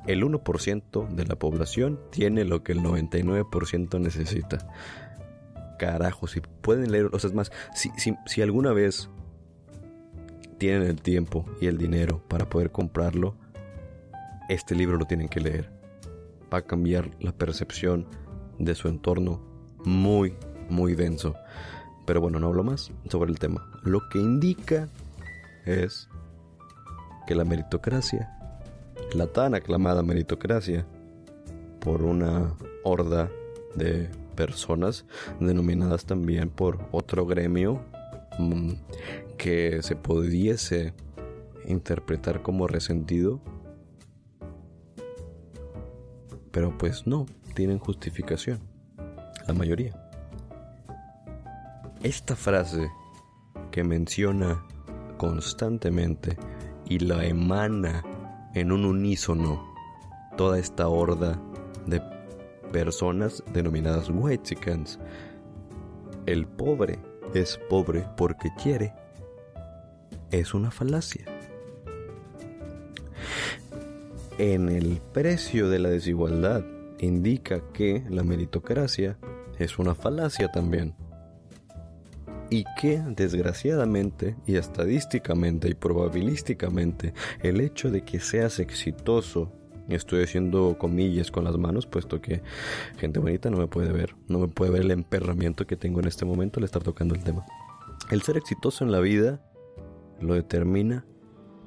El 0.07 0.23
1% 0.23 1.09
de 1.09 1.27
la 1.27 1.37
población 1.37 1.99
tiene 2.11 2.45
lo 2.45 2.63
que 2.63 2.73
el 2.73 2.81
99% 2.81 3.99
necesita 4.01 4.59
carajo, 5.77 6.27
si 6.27 6.41
pueden 6.41 6.91
leer, 6.93 7.11
o 7.13 7.19
sea, 7.19 7.29
es 7.29 7.35
más, 7.35 7.53
si, 7.75 7.91
si, 8.27 8.43
alguna 8.43 8.73
vez 8.73 9.09
tienen 10.59 10.83
el 10.83 11.01
tiempo 11.01 11.45
y 11.61 11.67
el 11.67 11.79
dinero 11.79 12.23
para 12.29 12.49
poder 12.49 12.71
comprarlo, 12.71 13.37
este 14.49 14.75
libro 14.75 14.97
lo 14.97 15.07
tienen 15.07 15.29
que 15.29 15.41
leer. 15.41 15.71
Va 16.53 16.59
a 16.59 16.63
cambiar 16.63 17.11
la 17.21 17.33
percepción 17.33 18.07
de 18.59 18.75
su 18.75 18.89
entorno 18.89 19.41
muy, 19.85 20.35
muy 20.71 20.95
denso. 20.95 21.35
Pero 22.07 22.21
bueno, 22.21 22.39
no 22.39 22.47
hablo 22.47 22.63
más 22.63 22.93
sobre 23.11 23.31
el 23.31 23.39
tema. 23.39 23.69
Lo 23.83 24.09
que 24.09 24.19
indica 24.19 24.89
es 25.65 26.09
que 27.27 27.35
la 27.35 27.45
meritocracia, 27.45 28.33
la 29.13 29.27
tan 29.27 29.55
aclamada 29.55 30.03
meritocracia, 30.03 30.87
por 31.81 32.03
una 32.03 32.53
horda 32.83 33.31
de 33.77 34.11
personas 34.37 35.07
denominadas 35.41 36.05
también 36.05 36.51
por 36.51 36.87
otro 36.93 37.27
gremio 37.27 37.83
mm, 38.39 38.73
que 39.37 39.83
se 39.83 39.97
pudiese 39.97 40.95
interpretar 41.67 42.43
como 42.43 42.69
resentido. 42.69 43.41
Pero 46.53 46.77
pues 46.79 47.07
no, 47.07 47.27
tienen 47.55 47.79
justificación. 47.79 48.61
La 49.47 49.55
mayoría. 49.55 49.95
Esta 52.03 52.37
frase 52.37 52.89
que 53.71 53.85
menciona 53.85 54.65
constantemente 55.17 56.37
y 56.89 56.99
la 57.01 57.25
emana 57.25 58.05
en 58.55 58.73
un 58.73 58.85
unísono 58.85 59.75
toda 60.37 60.59
esta 60.59 60.89
horda 60.89 61.41
personas 62.77 63.43
denominadas 63.55 64.11
whitexicans. 64.11 64.99
El 66.27 66.47
pobre 66.47 66.99
es 67.33 67.59
pobre 67.71 68.05
porque 68.19 68.51
quiere. 68.63 68.93
Es 70.31 70.53
una 70.53 70.71
falacia. 70.71 71.25
En 74.37 74.69
el 74.69 75.01
precio 75.15 75.71
de 75.71 75.79
la 75.79 75.89
desigualdad 75.89 76.67
indica 76.99 77.63
que 77.73 78.05
la 78.11 78.23
meritocracia 78.23 79.17
es 79.59 79.79
una 79.79 79.95
falacia 79.95 80.53
también. 80.53 80.95
Y 82.51 82.65
que 82.79 83.03
desgraciadamente 83.09 84.37
y 84.45 84.57
estadísticamente 84.57 85.71
y 85.71 85.75
probabilísticamente 85.75 87.15
el 87.43 87.63
hecho 87.63 87.91
de 87.91 88.05
que 88.05 88.21
seas 88.21 88.59
exitoso 88.59 89.51
Estoy 89.89 90.25
haciendo 90.25 90.77
comillas 90.79 91.31
con 91.31 91.45
las 91.45 91.57
manos, 91.57 91.87
puesto 91.87 92.21
que 92.21 92.43
gente 92.99 93.21
bonita 93.21 93.51
no 93.51 93.59
me 93.59 93.69
puede 93.69 93.93
ver. 93.93 94.17
No 94.29 94.39
me 94.41 94.49
puede 94.49 94.73
ver 94.73 94.83
el 94.83 94.91
emperramiento 94.91 95.67
que 95.67 95.77
tengo 95.77 96.01
en 96.01 96.09
este 96.09 96.25
momento 96.25 96.59
al 96.59 96.65
estar 96.65 96.83
tocando 96.83 97.15
el 97.15 97.23
tema. 97.23 97.47
El 98.11 98.23
ser 98.23 98.37
exitoso 98.37 98.85
en 98.85 98.91
la 98.91 99.01
vida 99.01 99.41
lo 100.21 100.35
determina 100.35 101.05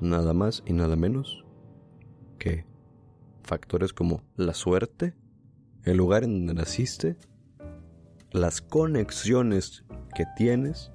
nada 0.02 0.34
más 0.34 0.64
y 0.66 0.74
nada 0.74 0.96
menos 0.96 1.46
que 2.38 2.66
factores 3.44 3.94
como 3.94 4.24
la 4.36 4.54
suerte, 4.54 5.14
el 5.84 5.98
lugar 5.98 6.24
en 6.24 6.46
donde 6.46 6.62
naciste, 6.62 7.18
las 8.32 8.62
conexiones 8.62 9.86
que 10.16 10.26
tienes 10.38 10.92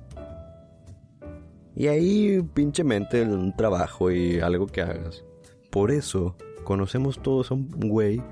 y 1.76 1.88
ahí 1.88 2.40
pinchemente 2.54 3.22
un 3.22 3.54
trabajo 3.56 4.10
y 4.10 4.40
algo 4.40 4.66
que 4.66 4.82
hagas. 4.82 5.24
Por 5.70 5.90
eso 5.90 6.36
conocemos 6.64 7.20
todos 7.20 7.50
a 7.50 7.54
un 7.54 7.68
güey, 7.68 8.22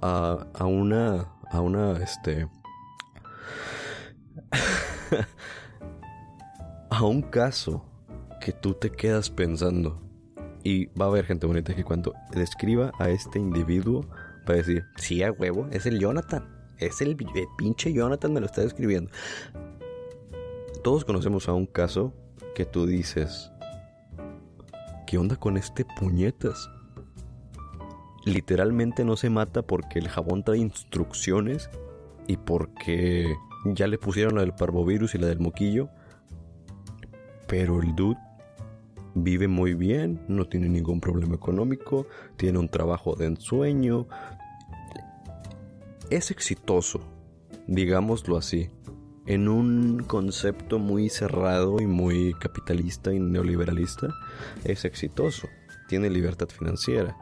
a, 0.00 0.46
a 0.54 0.64
una, 0.64 1.28
a 1.50 1.60
una, 1.60 1.98
este, 1.98 2.48
a 6.90 7.04
un 7.04 7.22
caso 7.22 7.84
que 8.40 8.52
tú 8.52 8.74
te 8.74 8.90
quedas 8.90 9.30
pensando. 9.30 10.00
Y 10.62 10.86
va 10.86 11.06
a 11.06 11.08
haber 11.08 11.24
gente 11.24 11.46
bonita 11.46 11.74
que 11.74 11.84
cuando 11.84 12.14
describa 12.32 12.92
a 12.98 13.08
este 13.08 13.38
individuo 13.38 14.06
va 14.48 14.54
a 14.54 14.56
decir, 14.58 14.84
sí, 14.96 15.22
a 15.22 15.32
huevo, 15.32 15.68
es 15.70 15.86
el 15.86 15.98
Jonathan. 15.98 16.44
Es 16.78 17.00
el, 17.00 17.10
el 17.10 17.46
pinche 17.56 17.92
Jonathan 17.92 18.32
me 18.32 18.40
lo 18.40 18.46
está 18.46 18.62
describiendo. 18.62 19.10
Todos 20.82 21.04
conocemos 21.04 21.48
a 21.48 21.52
un 21.52 21.66
caso 21.66 22.14
que 22.54 22.64
tú 22.64 22.86
dices, 22.86 23.50
¿qué 25.06 25.18
onda 25.18 25.36
con 25.36 25.56
este 25.56 25.84
puñetas? 25.84 26.70
Literalmente 28.24 29.04
no 29.04 29.16
se 29.16 29.30
mata 29.30 29.62
porque 29.62 29.98
el 29.98 30.08
jabón 30.08 30.42
trae 30.44 30.58
instrucciones 30.58 31.70
y 32.26 32.36
porque 32.36 33.34
ya 33.64 33.86
le 33.86 33.98
pusieron 33.98 34.34
la 34.34 34.42
del 34.42 34.54
parvovirus 34.54 35.14
y 35.14 35.18
la 35.18 35.28
del 35.28 35.40
moquillo. 35.40 35.88
Pero 37.46 37.82
el 37.82 37.94
dude 37.94 38.18
vive 39.14 39.48
muy 39.48 39.74
bien, 39.74 40.20
no 40.28 40.46
tiene 40.46 40.68
ningún 40.68 41.00
problema 41.00 41.34
económico, 41.34 42.06
tiene 42.36 42.58
un 42.58 42.68
trabajo 42.68 43.16
de 43.16 43.26
ensueño, 43.26 44.06
es 46.10 46.30
exitoso, 46.30 47.00
digámoslo 47.66 48.36
así, 48.36 48.70
en 49.26 49.48
un 49.48 50.02
concepto 50.04 50.78
muy 50.78 51.08
cerrado 51.08 51.80
y 51.80 51.86
muy 51.86 52.34
capitalista 52.34 53.12
y 53.12 53.20
neoliberalista, 53.20 54.08
es 54.64 54.84
exitoso, 54.84 55.48
tiene 55.88 56.10
libertad 56.10 56.48
financiera, 56.48 57.16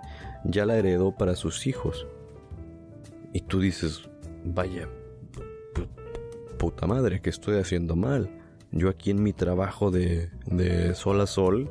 ya 0.44 0.66
la 0.66 0.76
heredó 0.76 1.12
para 1.12 1.36
sus 1.36 1.66
hijos. 1.66 2.06
Y 3.32 3.42
tú 3.42 3.60
dices, 3.60 4.08
vaya, 4.44 4.88
puta 6.58 6.86
madre, 6.86 7.20
que 7.20 7.30
estoy 7.30 7.58
haciendo 7.58 7.96
mal? 7.96 8.30
Yo 8.70 8.88
aquí 8.88 9.10
en 9.10 9.22
mi 9.22 9.32
trabajo 9.32 9.90
de, 9.90 10.30
de 10.46 10.94
sol 10.94 11.20
a 11.20 11.26
sol, 11.26 11.70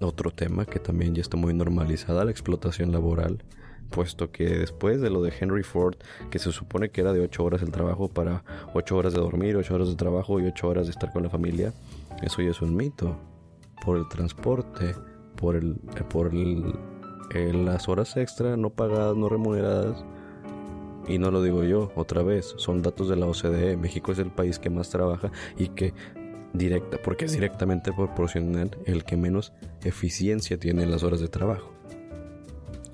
otro 0.00 0.30
tema 0.30 0.66
que 0.66 0.78
también 0.78 1.14
ya 1.14 1.22
está 1.22 1.36
muy 1.36 1.54
normalizada, 1.54 2.24
la 2.24 2.30
explotación 2.30 2.92
laboral, 2.92 3.42
puesto 3.90 4.30
que 4.30 4.44
después 4.44 5.00
de 5.00 5.10
lo 5.10 5.22
de 5.22 5.32
Henry 5.38 5.62
Ford, 5.62 5.96
que 6.30 6.38
se 6.38 6.52
supone 6.52 6.90
que 6.90 7.00
era 7.00 7.12
de 7.12 7.20
8 7.20 7.44
horas 7.44 7.62
el 7.62 7.70
trabajo 7.70 8.08
para 8.08 8.44
8 8.74 8.96
horas 8.96 9.14
de 9.14 9.20
dormir, 9.20 9.56
8 9.56 9.74
horas 9.74 9.88
de 9.88 9.94
trabajo 9.94 10.40
y 10.40 10.46
8 10.46 10.68
horas 10.68 10.86
de 10.86 10.92
estar 10.92 11.12
con 11.12 11.22
la 11.22 11.30
familia, 11.30 11.72
eso 12.22 12.42
ya 12.42 12.50
es 12.50 12.62
un 12.62 12.74
mito. 12.74 13.16
Por 13.84 13.98
el 13.98 14.08
transporte, 14.08 14.94
por 15.36 15.56
el, 15.56 15.74
por 16.08 16.32
el, 16.32 16.72
las 17.34 17.88
horas 17.88 18.16
extra 18.16 18.56
no 18.56 18.70
pagadas, 18.70 19.16
no 19.16 19.28
remuneradas, 19.28 20.04
y 21.08 21.18
no 21.18 21.30
lo 21.30 21.42
digo 21.42 21.64
yo, 21.64 21.90
otra 21.96 22.22
vez, 22.22 22.54
son 22.58 22.82
datos 22.82 23.08
de 23.08 23.16
la 23.16 23.26
OCDE. 23.26 23.76
México 23.76 24.12
es 24.12 24.18
el 24.18 24.30
país 24.30 24.58
que 24.58 24.70
más 24.70 24.90
trabaja 24.90 25.32
y 25.58 25.68
que 25.68 25.94
directa, 26.52 26.98
porque 27.02 27.24
es 27.24 27.32
directamente 27.32 27.92
proporcional 27.92 28.70
el 28.86 29.04
que 29.04 29.16
menos 29.16 29.52
eficiencia 29.82 30.58
tiene 30.58 30.84
en 30.84 30.90
las 30.90 31.02
horas 31.02 31.20
de 31.20 31.28
trabajo. 31.28 31.72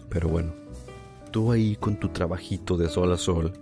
Pero 0.09 0.29
bueno, 0.29 0.53
tú 1.31 1.53
ahí 1.53 1.77
con 1.77 1.97
tu 1.97 2.09
trabajito 2.09 2.77
de 2.77 2.89
sol 2.89 3.13
a 3.13 3.19
sol 3.19 3.53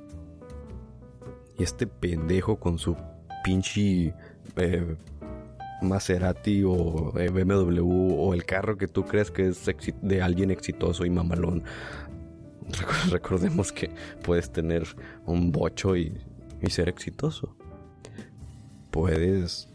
y 1.59 1.65
este 1.65 1.87
pendejo 1.87 2.57
con 2.57 2.79
su 2.79 2.97
pinche 3.43 4.15
eh, 4.57 4.97
Maserati 5.83 6.63
o 6.65 7.13
eh, 7.19 7.29
BMW 7.29 7.83
o 8.19 8.35
el 8.35 8.45
carro 8.45 8.77
que 8.77 8.89
tú 8.89 9.05
crees 9.05 9.31
que 9.31 9.49
es 9.49 9.65
de 10.03 10.23
alguien 10.23 10.51
exitoso 10.51 11.05
y 11.05 11.11
mamalón 11.11 11.65
Recordemos 13.11 13.73
que 13.73 13.91
puedes 14.23 14.51
tener 14.51 14.85
un 15.25 15.53
bocho 15.53 15.97
y, 15.97 16.13
ser 16.69 16.89
exitoso. 16.89 17.57
Puedes 18.91 19.69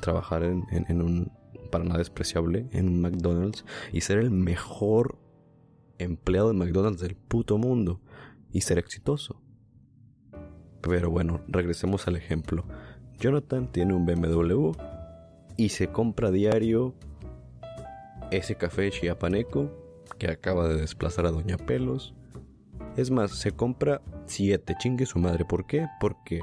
trabajar 0.00 0.42
en, 0.42 1.02
un, 1.02 1.32
para 1.70 1.84
nada 1.84 1.98
despreciable, 1.98 2.68
en 2.72 2.88
un 2.88 3.00
McDonald's 3.00 3.64
y 3.92 4.02
ser 4.02 4.18
el 4.18 4.30
mejor 4.30 5.18
empleado 5.98 6.48
de 6.48 6.54
McDonald's 6.54 7.00
del 7.00 7.14
puto 7.16 7.56
mundo 7.56 8.00
y 8.50 8.62
ser 8.62 8.78
exitoso. 8.78 9.40
Pero 10.82 11.10
bueno, 11.10 11.40
regresemos 11.46 12.06
al 12.08 12.16
ejemplo. 12.16 12.66
Jonathan 13.22 13.70
tiene 13.70 13.94
un 13.94 14.04
BMW 14.04 14.72
y 15.56 15.68
se 15.68 15.92
compra 15.92 16.32
diario 16.32 16.92
ese 18.32 18.56
café 18.56 18.90
chiapaneco 18.90 19.70
que 20.18 20.26
acaba 20.28 20.66
de 20.66 20.80
desplazar 20.80 21.26
a 21.26 21.30
Doña 21.30 21.56
Pelos. 21.56 22.14
Es 22.96 23.12
más, 23.12 23.30
se 23.30 23.52
compra 23.52 24.02
7, 24.26 24.74
chingue 24.76 25.06
su 25.06 25.20
madre. 25.20 25.44
¿Por 25.44 25.66
qué? 25.68 25.86
Porque 26.00 26.40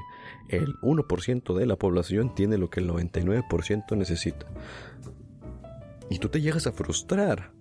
el 0.47 0.73
1% 0.81 1.53
de 1.53 1.65
la 1.65 1.75
población 1.75 2.33
tiene 2.33 2.57
lo 2.57 2.69
que 2.69 2.79
el 2.79 2.89
99% 2.89 3.97
necesita. 3.97 4.45
Y 6.09 6.19
tú 6.19 6.29
te 6.29 6.39
llegas 6.39 6.65
a 6.65 6.71
frustrar. 6.71 7.51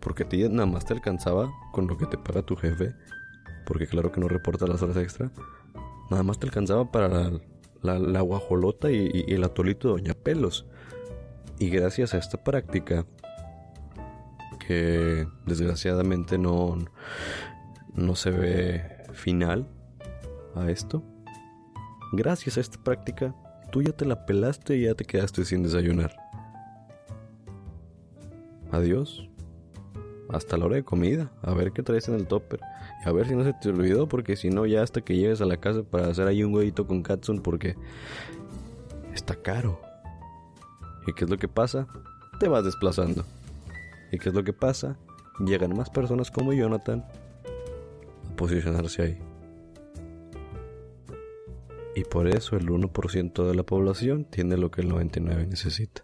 Porque 0.00 0.26
te, 0.26 0.50
nada 0.50 0.66
más 0.66 0.84
te 0.84 0.92
alcanzaba 0.92 1.50
con 1.72 1.86
lo 1.86 1.96
que 1.96 2.04
te 2.04 2.18
paga 2.18 2.42
tu 2.42 2.56
jefe. 2.56 2.94
Porque 3.64 3.86
claro 3.86 4.12
que 4.12 4.20
no 4.20 4.28
reporta 4.28 4.66
las 4.66 4.82
horas 4.82 4.98
extra. 4.98 5.32
Nada 6.10 6.22
más 6.22 6.38
te 6.38 6.46
alcanzaba 6.46 6.92
para 6.92 7.08
la, 7.08 7.40
guajolota 8.20 8.90
y, 8.90 9.24
y 9.26 9.34
el 9.34 9.44
atolito 9.44 9.88
de 9.88 10.02
Doña 10.02 10.14
Pelos. 10.14 10.66
Y 11.58 11.70
gracias 11.70 12.14
a 12.14 12.18
esta 12.18 12.42
práctica 12.42 13.06
que 14.66 15.26
desgraciadamente 15.46 16.38
no, 16.38 16.76
no 17.94 18.14
se 18.14 18.30
ve 18.30 18.82
final 19.12 19.66
a 20.54 20.70
esto. 20.70 21.02
Gracias 22.12 22.56
a 22.56 22.60
esta 22.60 22.82
práctica, 22.82 23.34
tú 23.70 23.82
ya 23.82 23.92
te 23.92 24.04
la 24.04 24.26
pelaste 24.26 24.76
y 24.76 24.82
ya 24.82 24.94
te 24.94 25.04
quedaste 25.04 25.44
sin 25.44 25.62
desayunar. 25.62 26.14
Adiós. 28.70 29.28
Hasta 30.28 30.56
la 30.56 30.66
hora 30.66 30.76
de 30.76 30.84
comida. 30.84 31.30
A 31.42 31.54
ver 31.54 31.72
qué 31.72 31.82
traes 31.82 32.08
en 32.08 32.14
el 32.14 32.26
topper. 32.26 32.60
Y 33.04 33.08
a 33.08 33.12
ver 33.12 33.28
si 33.28 33.34
no 33.34 33.44
se 33.44 33.52
te 33.54 33.68
olvidó, 33.68 34.08
porque 34.08 34.36
si 34.36 34.50
no, 34.50 34.66
ya 34.66 34.82
hasta 34.82 35.00
que 35.00 35.16
llegues 35.16 35.40
a 35.40 35.46
la 35.46 35.56
casa 35.56 35.82
para 35.82 36.08
hacer 36.08 36.26
ahí 36.26 36.42
un 36.42 36.54
huevito 36.54 36.86
con 36.86 37.02
Katsun, 37.02 37.40
porque 37.40 37.76
está 39.14 39.34
caro. 39.36 39.80
¿Y 41.06 41.12
qué 41.12 41.24
es 41.24 41.30
lo 41.30 41.38
que 41.38 41.48
pasa? 41.48 41.86
Te 42.40 42.48
vas 42.48 42.64
desplazando. 42.64 43.24
¿Y 44.12 44.18
qué 44.18 44.28
es 44.28 44.34
lo 44.34 44.44
que 44.44 44.52
pasa? 44.52 44.96
Llegan 45.38 45.76
más 45.76 45.90
personas 45.90 46.30
como 46.30 46.52
Jonathan 46.52 47.04
a 48.30 48.36
posicionarse 48.36 49.02
ahí. 49.02 49.18
Y 51.94 52.04
por 52.04 52.28
eso 52.28 52.56
el 52.56 52.68
1% 52.68 53.46
de 53.46 53.54
la 53.54 53.62
población 53.62 54.24
tiene 54.24 54.58
lo 54.58 54.70
que 54.70 54.82
el 54.82 54.90
99% 54.90 55.48
necesita. 55.48 56.02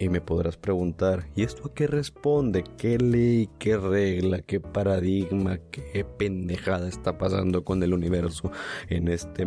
Y 0.00 0.08
me 0.08 0.20
podrás 0.20 0.56
preguntar, 0.56 1.26
¿y 1.36 1.42
esto 1.42 1.68
a 1.68 1.74
qué 1.74 1.86
responde? 1.86 2.64
¿Qué 2.78 2.98
ley, 2.98 3.48
qué 3.58 3.76
regla, 3.76 4.40
qué 4.40 4.58
paradigma, 4.58 5.58
qué 5.70 6.04
pendejada 6.04 6.88
está 6.88 7.18
pasando 7.18 7.64
con 7.64 7.82
el 7.82 7.94
universo 7.94 8.50
en 8.88 9.08
este 9.08 9.46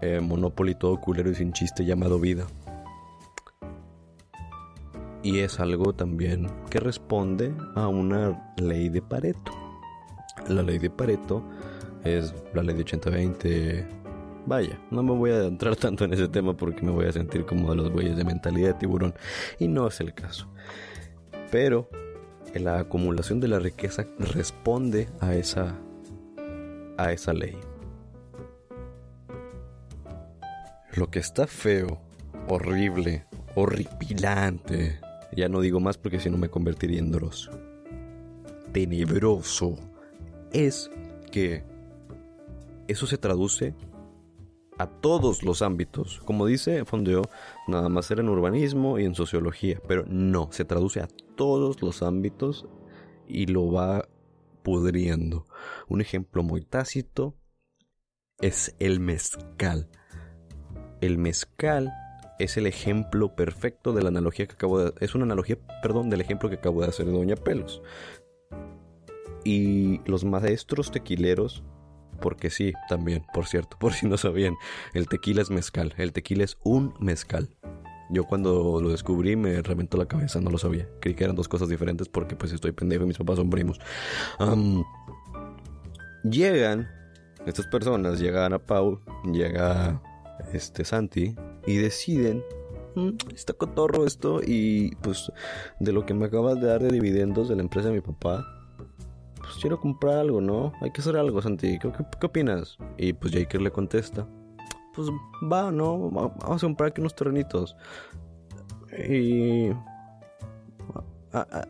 eh, 0.00 0.20
monopolio 0.20 0.76
todo 0.76 1.00
culero 1.00 1.30
y 1.30 1.34
sin 1.36 1.52
chiste 1.52 1.84
llamado 1.84 2.18
vida? 2.18 2.46
y 5.24 5.38
es 5.38 5.58
algo 5.58 5.94
también 5.94 6.46
que 6.70 6.78
responde 6.78 7.54
a 7.74 7.88
una 7.88 8.54
ley 8.58 8.90
de 8.90 9.00
Pareto. 9.00 9.52
La 10.48 10.62
ley 10.62 10.78
de 10.78 10.90
Pareto 10.90 11.42
es 12.04 12.34
la 12.52 12.62
ley 12.62 12.76
de 12.76 12.84
80-20. 12.84 14.03
Vaya, 14.46 14.78
no 14.90 15.02
me 15.02 15.12
voy 15.12 15.30
a 15.30 15.44
entrar 15.44 15.76
tanto 15.76 16.04
en 16.04 16.12
ese 16.12 16.28
tema 16.28 16.56
porque 16.56 16.82
me 16.82 16.90
voy 16.90 17.06
a 17.06 17.12
sentir 17.12 17.44
como 17.44 17.70
de 17.70 17.76
los 17.76 17.90
güeyes 17.90 18.16
de 18.16 18.24
mentalidad 18.24 18.68
de 18.68 18.74
tiburón 18.74 19.14
y 19.58 19.68
no 19.68 19.86
es 19.86 20.00
el 20.00 20.14
caso. 20.14 20.48
Pero 21.50 21.88
la 22.54 22.78
acumulación 22.78 23.40
de 23.40 23.48
la 23.48 23.58
riqueza 23.58 24.06
responde 24.18 25.08
a 25.20 25.34
esa 25.34 25.78
a 26.96 27.12
esa 27.12 27.32
ley. 27.32 27.56
Lo 30.94 31.10
que 31.10 31.18
está 31.18 31.48
feo, 31.48 32.00
horrible, 32.48 33.24
horripilante 33.56 35.00
ya 35.36 35.48
no 35.48 35.60
digo 35.60 35.80
más 35.80 35.98
porque 35.98 36.20
si 36.20 36.30
no 36.30 36.38
me 36.38 36.48
convertiría 36.48 37.00
en 37.00 37.10
Dross. 37.10 37.50
Tenebroso 38.72 39.76
es 40.52 40.90
que 41.30 41.64
eso 42.86 43.06
se 43.06 43.18
traduce 43.18 43.74
a 44.78 44.86
todos 44.86 45.42
los 45.42 45.62
ámbitos. 45.62 46.20
Como 46.24 46.46
dice 46.46 46.84
Fondeo, 46.84 47.22
nada 47.68 47.88
más 47.88 48.10
era 48.10 48.22
en 48.22 48.28
urbanismo 48.28 48.98
y 48.98 49.04
en 49.04 49.14
sociología, 49.14 49.80
pero 49.86 50.04
no, 50.06 50.48
se 50.52 50.64
traduce 50.64 51.00
a 51.00 51.08
todos 51.36 51.82
los 51.82 52.02
ámbitos 52.02 52.66
y 53.26 53.46
lo 53.46 53.70
va 53.70 54.08
pudriendo. 54.62 55.46
Un 55.88 56.00
ejemplo 56.00 56.42
muy 56.42 56.62
tácito 56.62 57.36
es 58.40 58.74
el 58.78 59.00
mezcal. 59.00 59.88
El 61.00 61.18
mezcal 61.18 61.92
es 62.38 62.56
el 62.56 62.66
ejemplo 62.66 63.36
perfecto 63.36 63.92
de 63.92 64.02
la 64.02 64.08
analogía 64.08 64.46
que 64.46 64.54
acabo 64.54 64.80
de... 64.80 64.92
Es 65.00 65.14
una 65.14 65.24
analogía, 65.24 65.58
perdón, 65.82 66.10
del 66.10 66.20
ejemplo 66.20 66.48
que 66.48 66.56
acabo 66.56 66.82
de 66.82 66.88
hacer 66.88 67.06
de 67.06 67.12
Doña 67.12 67.36
Pelos. 67.36 67.82
Y 69.44 70.00
los 70.08 70.24
maestros 70.24 70.90
tequileros 70.90 71.62
Porque 72.20 72.50
sí, 72.50 72.72
también, 72.88 73.24
por 73.32 73.46
cierto, 73.46 73.76
por 73.80 73.92
si 73.92 74.06
no 74.06 74.16
sabían, 74.16 74.56
el 74.92 75.08
tequila 75.08 75.42
es 75.42 75.50
mezcal, 75.50 75.94
el 75.96 76.12
tequila 76.12 76.44
es 76.44 76.58
un 76.62 76.94
mezcal. 77.00 77.48
Yo 78.10 78.24
cuando 78.24 78.80
lo 78.82 78.90
descubrí 78.90 79.34
me 79.34 79.62
reventó 79.62 79.96
la 79.96 80.06
cabeza, 80.06 80.40
no 80.40 80.50
lo 80.50 80.58
sabía. 80.58 80.86
Creí 81.00 81.14
que 81.14 81.24
eran 81.24 81.36
dos 81.36 81.48
cosas 81.48 81.68
diferentes 81.68 82.08
porque 82.08 82.36
pues 82.36 82.52
estoy 82.52 82.72
pendejo 82.72 83.04
y 83.04 83.06
mis 83.06 83.18
papás 83.18 83.36
son 83.36 83.50
primos. 83.50 83.80
llegan 86.22 86.88
estas 87.46 87.66
personas, 87.66 88.20
llegan 88.20 88.52
a 88.52 88.58
Pau, 88.58 89.00
llega 89.32 90.02
este 90.52 90.84
Santi 90.84 91.34
y 91.66 91.76
deciden 91.76 92.42
mm, 92.94 93.10
está 93.34 93.52
cotorro 93.52 94.06
esto 94.06 94.40
y 94.44 94.94
pues 94.96 95.32
de 95.80 95.92
lo 95.92 96.06
que 96.06 96.14
me 96.14 96.26
acabas 96.26 96.60
de 96.60 96.66
dar 96.66 96.82
de 96.82 96.90
dividendos 96.90 97.48
de 97.48 97.56
la 97.56 97.62
empresa 97.62 97.88
de 97.88 97.94
mi 97.94 98.00
papá 98.00 98.46
pues 99.44 99.56
quiero 99.60 99.78
comprar 99.78 100.18
algo, 100.18 100.40
¿no? 100.40 100.72
Hay 100.80 100.90
que 100.90 101.00
hacer 101.00 101.16
algo, 101.16 101.40
Santi. 101.42 101.78
¿Qué, 101.78 102.26
opinas? 102.26 102.78
Y 102.96 103.12
pues 103.12 103.32
Jaker 103.34 103.60
le 103.60 103.70
contesta, 103.70 104.26
pues 104.94 105.08
va, 105.42 105.70
¿no? 105.70 106.10
Vamos 106.10 106.62
a 106.62 106.66
comprar 106.66 106.90
aquí 106.90 107.00
unos 107.00 107.14
terrenitos. 107.14 107.76
Y... 109.08 109.70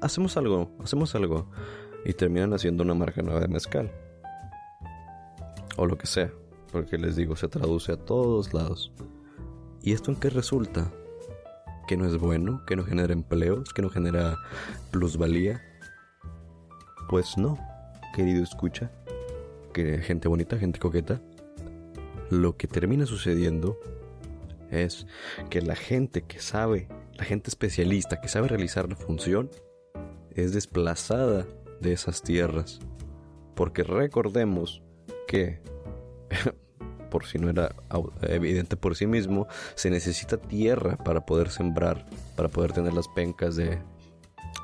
hacemos 0.00 0.36
algo, 0.36 0.70
hacemos 0.82 1.14
algo. 1.14 1.50
Y 2.04 2.12
terminan 2.12 2.52
haciendo 2.52 2.84
una 2.84 2.94
marca 2.94 3.22
nueva 3.22 3.40
de 3.40 3.48
mezcal. 3.48 3.90
O 5.76 5.86
lo 5.86 5.98
que 5.98 6.06
sea. 6.06 6.30
Porque 6.70 6.98
les 6.98 7.16
digo, 7.16 7.34
se 7.34 7.48
traduce 7.48 7.92
a 7.92 7.96
todos 7.96 8.52
lados. 8.52 8.92
¿Y 9.82 9.92
esto 9.92 10.10
en 10.10 10.16
qué 10.18 10.30
resulta? 10.30 10.90
Que 11.86 11.96
no 11.96 12.06
es 12.06 12.18
bueno, 12.18 12.64
que 12.66 12.76
no 12.76 12.84
genera 12.84 13.12
empleos, 13.12 13.72
que 13.72 13.82
no 13.82 13.90
genera 13.90 14.36
plusvalía. 14.90 15.62
Pues 17.08 17.36
no, 17.36 17.58
querido 18.14 18.42
escucha, 18.42 18.90
que 19.72 19.98
gente 19.98 20.28
bonita, 20.28 20.58
gente 20.58 20.78
coqueta, 20.78 21.20
lo 22.30 22.56
que 22.56 22.66
termina 22.66 23.06
sucediendo 23.06 23.78
es 24.70 25.06
que 25.50 25.60
la 25.60 25.76
gente 25.76 26.22
que 26.22 26.40
sabe, 26.40 26.88
la 27.14 27.24
gente 27.24 27.50
especialista 27.50 28.20
que 28.20 28.28
sabe 28.28 28.48
realizar 28.48 28.88
la 28.88 28.96
función, 28.96 29.50
es 30.34 30.52
desplazada 30.52 31.46
de 31.80 31.92
esas 31.92 32.22
tierras. 32.22 32.80
Porque 33.54 33.82
recordemos 33.82 34.82
que, 35.28 35.60
por 37.10 37.26
si 37.26 37.38
no 37.38 37.50
era 37.50 37.74
evidente 38.22 38.76
por 38.76 38.96
sí 38.96 39.06
mismo, 39.06 39.46
se 39.74 39.90
necesita 39.90 40.38
tierra 40.38 40.96
para 40.96 41.24
poder 41.26 41.50
sembrar, 41.50 42.06
para 42.36 42.48
poder 42.48 42.72
tener 42.72 42.94
las 42.94 43.08
pencas 43.08 43.54
de, 43.56 43.78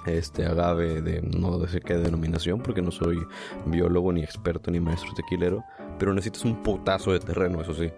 este 0.07 0.47
agave 0.47 1.03
de 1.03 1.23
no 1.23 1.67
sé 1.67 1.81
qué 1.81 1.95
denominación 1.95 2.61
porque 2.61 2.83
no 2.83 2.91
soy 2.91 3.19
biólogo 3.67 4.13
ni 4.13 4.23
experto 4.23 4.71
ni 4.71 4.81
maestro 4.81 5.13
tequilero, 5.15 5.65
pero 5.99 6.13
necesitas 6.15 6.45
un 6.45 6.63
potazo 6.63 7.13
de 7.13 7.21
terreno, 7.21 7.61
eso 7.61 7.75
sí. 7.75 7.91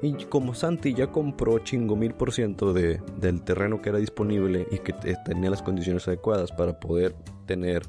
Y 0.00 0.12
como 0.26 0.54
Santi 0.54 0.94
ya 0.94 1.08
compró 1.08 1.58
chingo 1.58 1.96
mil 1.96 2.14
por 2.14 2.32
ciento 2.32 2.72
de, 2.72 3.00
del 3.20 3.42
terreno 3.42 3.82
que 3.82 3.88
era 3.88 3.98
disponible 3.98 4.66
y 4.70 4.78
que 4.78 4.92
tenía 5.24 5.50
las 5.50 5.62
condiciones 5.62 6.06
adecuadas 6.06 6.52
para 6.52 6.78
poder 6.78 7.16
tener 7.46 7.82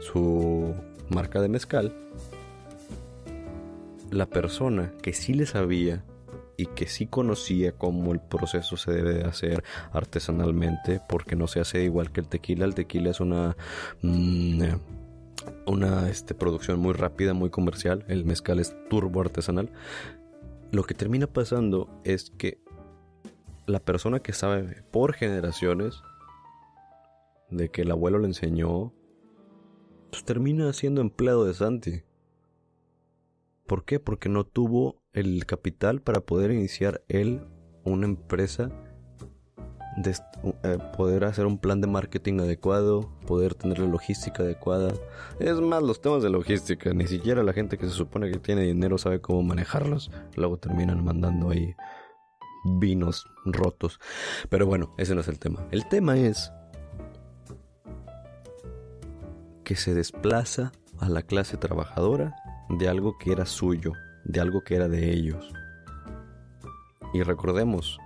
su 0.00 0.74
marca 1.10 1.40
de 1.42 1.48
mezcal, 1.48 1.94
la 4.10 4.26
persona 4.26 4.92
que 5.02 5.12
sí 5.12 5.34
le 5.34 5.44
sabía 5.44 6.04
y 6.56 6.66
que 6.66 6.86
sí 6.86 7.06
conocía 7.06 7.72
cómo 7.72 8.12
el 8.12 8.20
proceso 8.20 8.76
se 8.76 8.92
debe 8.92 9.14
de 9.14 9.24
hacer 9.24 9.64
artesanalmente 9.92 11.00
porque 11.08 11.36
no 11.36 11.46
se 11.46 11.60
hace 11.60 11.82
igual 11.82 12.12
que 12.12 12.20
el 12.20 12.28
tequila. 12.28 12.64
El 12.64 12.74
tequila 12.74 13.10
es 13.10 13.20
una... 13.20 13.56
Mm, 14.02 14.62
una 15.66 16.08
este, 16.08 16.34
producción 16.34 16.78
muy 16.80 16.94
rápida, 16.94 17.34
muy 17.34 17.50
comercial. 17.50 18.04
El 18.08 18.24
mezcal 18.24 18.60
es 18.60 18.74
turbo 18.88 19.20
artesanal. 19.20 19.70
Lo 20.72 20.84
que 20.84 20.94
termina 20.94 21.26
pasando 21.26 21.88
es 22.04 22.30
que 22.30 22.58
la 23.66 23.80
persona 23.80 24.20
que 24.20 24.32
sabe 24.32 24.82
por 24.90 25.14
generaciones 25.14 26.02
de 27.50 27.70
que 27.70 27.82
el 27.82 27.90
abuelo 27.90 28.18
le 28.18 28.26
enseñó, 28.26 28.92
pues 30.10 30.24
termina 30.24 30.72
siendo 30.72 31.00
empleado 31.00 31.44
de 31.44 31.54
Santi. 31.54 32.02
¿Por 33.66 33.84
qué? 33.84 34.00
Porque 34.00 34.28
no 34.28 34.44
tuvo 34.44 35.03
el 35.14 35.46
capital 35.46 36.00
para 36.02 36.20
poder 36.20 36.50
iniciar 36.50 37.02
él 37.08 37.46
una 37.84 38.06
empresa, 38.06 38.70
eh, 40.04 40.78
poder 40.96 41.24
hacer 41.24 41.46
un 41.46 41.58
plan 41.58 41.80
de 41.80 41.86
marketing 41.86 42.40
adecuado, 42.40 43.08
poder 43.26 43.54
tener 43.54 43.78
la 43.78 43.86
logística 43.86 44.42
adecuada. 44.42 44.92
Es 45.38 45.60
más, 45.60 45.82
los 45.82 46.00
temas 46.00 46.22
de 46.22 46.30
logística, 46.30 46.92
ni 46.92 47.06
siquiera 47.06 47.42
la 47.42 47.52
gente 47.52 47.78
que 47.78 47.86
se 47.86 47.92
supone 47.92 48.30
que 48.30 48.38
tiene 48.38 48.62
dinero 48.62 48.98
sabe 48.98 49.20
cómo 49.20 49.42
manejarlos. 49.42 50.10
Luego 50.36 50.58
terminan 50.58 51.04
mandando 51.04 51.50
ahí 51.50 51.74
vinos 52.64 53.26
rotos. 53.44 54.00
Pero 54.48 54.66
bueno, 54.66 54.94
ese 54.98 55.14
no 55.14 55.20
es 55.20 55.28
el 55.28 55.38
tema. 55.38 55.64
El 55.70 55.88
tema 55.88 56.16
es 56.16 56.52
que 59.62 59.76
se 59.76 59.94
desplaza 59.94 60.72
a 60.98 61.08
la 61.08 61.22
clase 61.22 61.56
trabajadora 61.56 62.34
de 62.68 62.88
algo 62.88 63.16
que 63.18 63.32
era 63.32 63.46
suyo, 63.46 63.92
de 64.24 64.40
algo 64.40 64.62
que 64.62 64.76
era 64.76 64.88
de 64.88 65.12
ellos. 65.12 65.52
Y 67.12 67.22
recordemos 67.22 67.98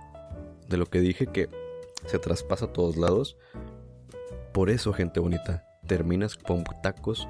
de 0.67 0.77
lo 0.77 0.85
que 0.85 0.99
dije 0.99 1.27
que 1.27 1.49
se 2.05 2.19
traspasa 2.19 2.65
a 2.65 2.73
todos 2.73 2.97
lados. 2.97 3.37
Por 4.53 4.69
eso, 4.69 4.93
gente 4.93 5.19
bonita, 5.19 5.65
terminas 5.87 6.35
con 6.35 6.63
tacos 6.83 7.27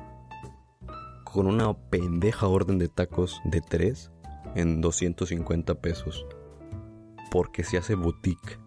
con 1.23 1.45
una 1.45 1.73
pendeja 1.73 2.47
orden 2.47 2.79
de 2.79 2.87
tacos 2.87 3.39
de 3.45 3.61
3 3.61 4.11
en 4.55 4.81
250 4.81 5.75
pesos. 5.75 6.25
Porque 7.31 7.63
se 7.63 7.77
hace 7.77 7.95
boutique, 7.95 8.59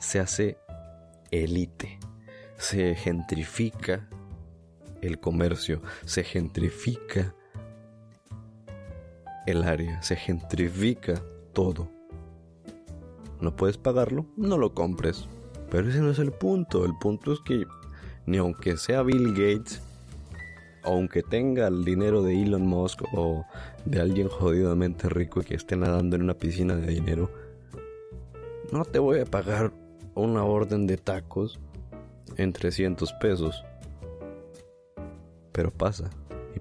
se 0.00 0.18
hace 0.18 0.58
elite, 1.30 2.00
se 2.56 2.94
gentrifica 2.96 4.08
el 5.00 5.20
comercio, 5.20 5.80
se 6.04 6.24
gentrifica 6.24 7.34
el 9.46 9.62
área, 9.62 10.02
se 10.02 10.16
gentrifica 10.16 11.22
todo. 11.52 11.88
No 13.40 13.56
puedes 13.56 13.76
pagarlo, 13.76 14.26
no 14.36 14.58
lo 14.58 14.74
compres. 14.74 15.28
Pero 15.70 15.88
ese 15.88 16.00
no 16.00 16.10
es 16.10 16.18
el 16.18 16.32
punto. 16.32 16.84
El 16.84 16.92
punto 17.00 17.32
es 17.32 17.40
que 17.40 17.64
ni 18.26 18.38
aunque 18.38 18.76
sea 18.76 19.02
Bill 19.02 19.30
Gates, 19.30 19.82
aunque 20.84 21.22
tenga 21.22 21.66
el 21.66 21.84
dinero 21.84 22.22
de 22.22 22.40
Elon 22.40 22.66
Musk 22.66 23.02
o 23.12 23.44
de 23.84 24.00
alguien 24.00 24.28
jodidamente 24.28 25.08
rico 25.08 25.40
que 25.40 25.54
esté 25.54 25.76
nadando 25.76 26.16
en 26.16 26.22
una 26.22 26.34
piscina 26.34 26.76
de 26.76 26.86
dinero, 26.86 27.30
no 28.70 28.84
te 28.84 28.98
voy 28.98 29.20
a 29.20 29.24
pagar 29.24 29.72
una 30.14 30.44
orden 30.44 30.86
de 30.86 30.96
tacos 30.96 31.58
en 32.36 32.52
300 32.52 33.12
pesos. 33.14 33.64
Pero 35.52 35.70
pasa, 35.70 36.10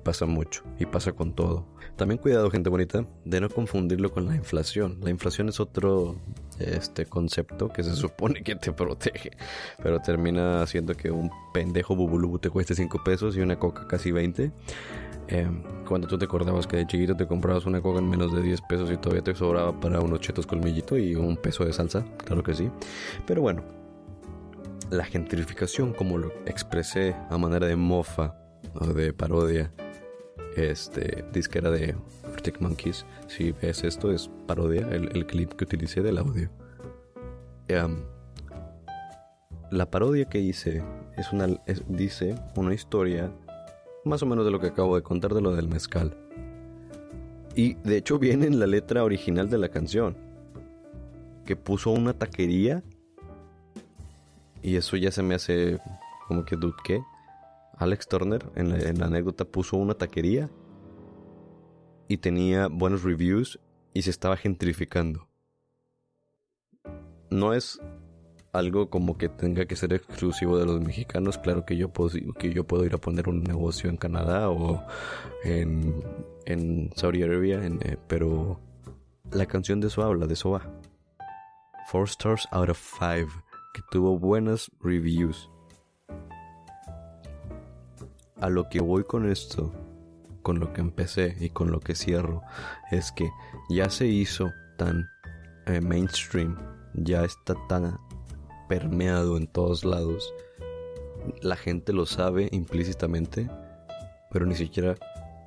pasa 0.02 0.26
mucho, 0.26 0.64
y 0.80 0.86
pasa 0.86 1.14
con 1.14 1.34
todo. 1.34 1.66
También 1.96 2.18
cuidado, 2.18 2.50
gente 2.52 2.70
bonita, 2.70 3.06
de 3.26 3.42
no 3.42 3.50
confundirlo 3.50 4.12
con 4.12 4.26
la 4.26 4.36
inflación. 4.36 5.00
La 5.02 5.10
inflación 5.10 5.50
es 5.50 5.60
otro 5.60 6.16
este 6.60 7.06
concepto 7.06 7.70
que 7.70 7.84
se 7.84 7.96
supone 7.96 8.44
que 8.44 8.56
te 8.56 8.72
protege, 8.72 9.32
pero 9.82 10.00
termina 10.00 10.62
haciendo 10.62 10.96
que 10.96 11.12
un 11.12 11.32
pendejo 11.54 11.96
bubulubu 11.96 12.40
te 12.40 12.50
cueste 12.50 12.76
5 12.76 13.04
pesos 13.04 13.36
y 13.38 13.42
una 13.42 13.58
coca 13.58 13.88
casi 13.88 14.12
20. 14.12 14.52
Em, 15.28 15.64
cuando 15.88 16.08
tú 16.08 16.18
te 16.18 16.26
acordabas 16.26 16.68
que 16.68 16.78
de 16.78 16.88
chiquito 16.88 17.16
te 17.16 17.26
comprabas 17.26 17.66
una 17.66 17.82
coca 17.82 18.00
en 18.00 18.10
menos 18.10 18.34
de 18.34 18.42
10 18.42 18.62
pesos 18.62 18.92
y 18.92 18.98
todavía 18.98 19.24
te 19.24 19.34
sobraba 19.34 19.80
para 19.80 20.02
unos 20.02 20.20
chetos 20.20 20.46
colmillito 20.46 20.98
y 20.98 21.16
un 21.16 21.38
peso 21.38 21.64
de 21.64 21.72
salsa, 21.72 22.04
claro 22.26 22.44
que 22.44 22.54
sí. 22.54 22.70
Pero 23.26 23.42
bueno, 23.42 23.64
la 24.90 25.06
gentrificación, 25.06 25.94
como 25.94 26.18
lo 26.18 26.34
expresé 26.46 27.16
a 27.30 27.38
manera 27.38 27.68
de 27.68 27.78
mofa 27.78 28.36
o 28.74 28.88
de 28.88 29.14
parodia, 29.14 29.72
este 30.56 31.24
disquera 31.32 31.72
de 31.72 31.96
Arctic 32.34 32.60
Monkeys. 32.62 33.06
Si 33.28 33.52
ves 33.52 33.84
esto, 33.84 34.12
es 34.12 34.30
parodia, 34.48 34.88
el, 34.90 35.26
clip 35.26 35.54
que 35.54 35.66
utilicé 35.66 36.02
del 36.02 36.18
audio. 36.18 36.50
la 39.72 39.90
parodia 39.90 40.26
que 40.26 40.40
hice 40.40 40.84
es 41.18 41.32
una, 41.32 41.48
dice 41.88 42.36
una 42.56 42.74
historia 42.74 43.32
más 44.04 44.22
o 44.24 44.26
menos 44.26 44.44
de 44.46 44.52
lo 44.52 44.60
que 44.60 44.68
acabo 44.68 44.96
de 44.96 45.04
contar 45.04 45.34
de 45.34 45.42
lo 45.42 45.56
del 45.56 45.68
mezcal. 45.68 46.18
Y 47.56 47.76
de 47.76 47.98
hecho 47.98 48.18
viene 48.18 48.48
en 48.48 48.60
la 48.60 48.68
letra 48.68 49.04
original 49.04 49.50
de 49.50 49.58
la 49.58 49.70
canción. 49.70 50.18
Que 51.46 51.56
puso 51.56 51.92
una 51.92 52.14
taquería. 52.14 52.84
Y 54.62 54.76
eso 54.76 54.96
ya 54.96 55.12
se 55.12 55.24
me 55.24 55.36
hace 55.36 55.80
como 56.28 56.46
que 56.46 56.56
dude, 56.56 56.76
Alex 57.82 58.08
Turner 58.08 58.46
en 58.56 59.00
la, 59.00 59.06
anécdota 59.08 59.44
puso 59.44 59.76
una 59.76 59.96
taquería 59.96 60.52
y 62.08 62.18
tenía 62.18 62.68
buenos 62.68 63.02
reviews 63.02 63.60
y 63.92 64.04
se 64.04 64.12
estaba 64.12 64.38
gentrificando. 64.38 65.28
No 67.32 67.56
es 67.56 67.82
algo 68.54 68.92
como 68.92 69.18
que 69.18 69.30
tenga 69.30 69.66
que 69.66 69.76
ser 69.76 69.94
exclusivo 69.94 70.60
de 70.60 70.68
los 70.68 70.80
mexicanos. 70.80 71.40
Claro 71.40 71.66
que 71.66 71.76
yo 71.76 71.90
puedo, 71.90 72.12
que 72.34 72.54
yo 72.54 72.66
puedo 72.66 72.86
ir 72.86 72.94
a 72.94 73.00
poner 73.00 73.28
un 73.28 73.42
negocio 73.44 73.90
en 73.90 73.98
Canadá 73.98 74.52
o 74.52 74.86
en, 75.44 76.04
en 76.46 76.92
Saudi 76.96 77.24
Arabia, 77.24 77.66
eh, 77.66 77.98
pero 78.08 78.60
la 79.32 79.48
canción 79.48 79.82
de 79.82 79.88
eso 79.88 80.04
habla, 80.04 80.28
de 80.28 80.34
eso 80.34 80.52
va. 80.52 80.62
Four 81.88 82.08
stars 82.08 82.48
out 82.52 82.70
of 82.70 82.78
five, 82.78 83.30
que 83.74 83.82
tuvo 83.90 84.20
buenas 84.20 84.70
reviews. 84.82 85.51
A 88.42 88.50
lo 88.50 88.70
que 88.70 88.82
voy 88.82 89.04
con 89.04 89.30
esto, 89.30 89.72
con 90.42 90.60
lo 90.60 90.74
que 90.74 90.82
empecé 90.82 91.38
y 91.40 91.50
con 91.50 91.72
lo 91.72 91.80
que 91.80 91.96
cierro, 91.96 92.42
es 92.92 93.12
que 93.12 93.30
ya 93.70 93.90
se 93.90 94.08
hizo 94.08 94.52
tan 94.78 95.08
eh, 95.68 95.80
mainstream, 95.80 96.58
ya 96.96 97.24
está 97.24 97.56
tan 97.68 98.00
permeado 98.68 99.38
en 99.38 99.48
todos 99.48 99.86
lados. 99.86 100.34
La 101.42 101.56
gente 101.56 101.94
lo 101.94 102.06
sabe 102.06 102.50
implícitamente, 102.52 103.50
pero 104.32 104.46
ni 104.46 104.56
siquiera 104.56 104.96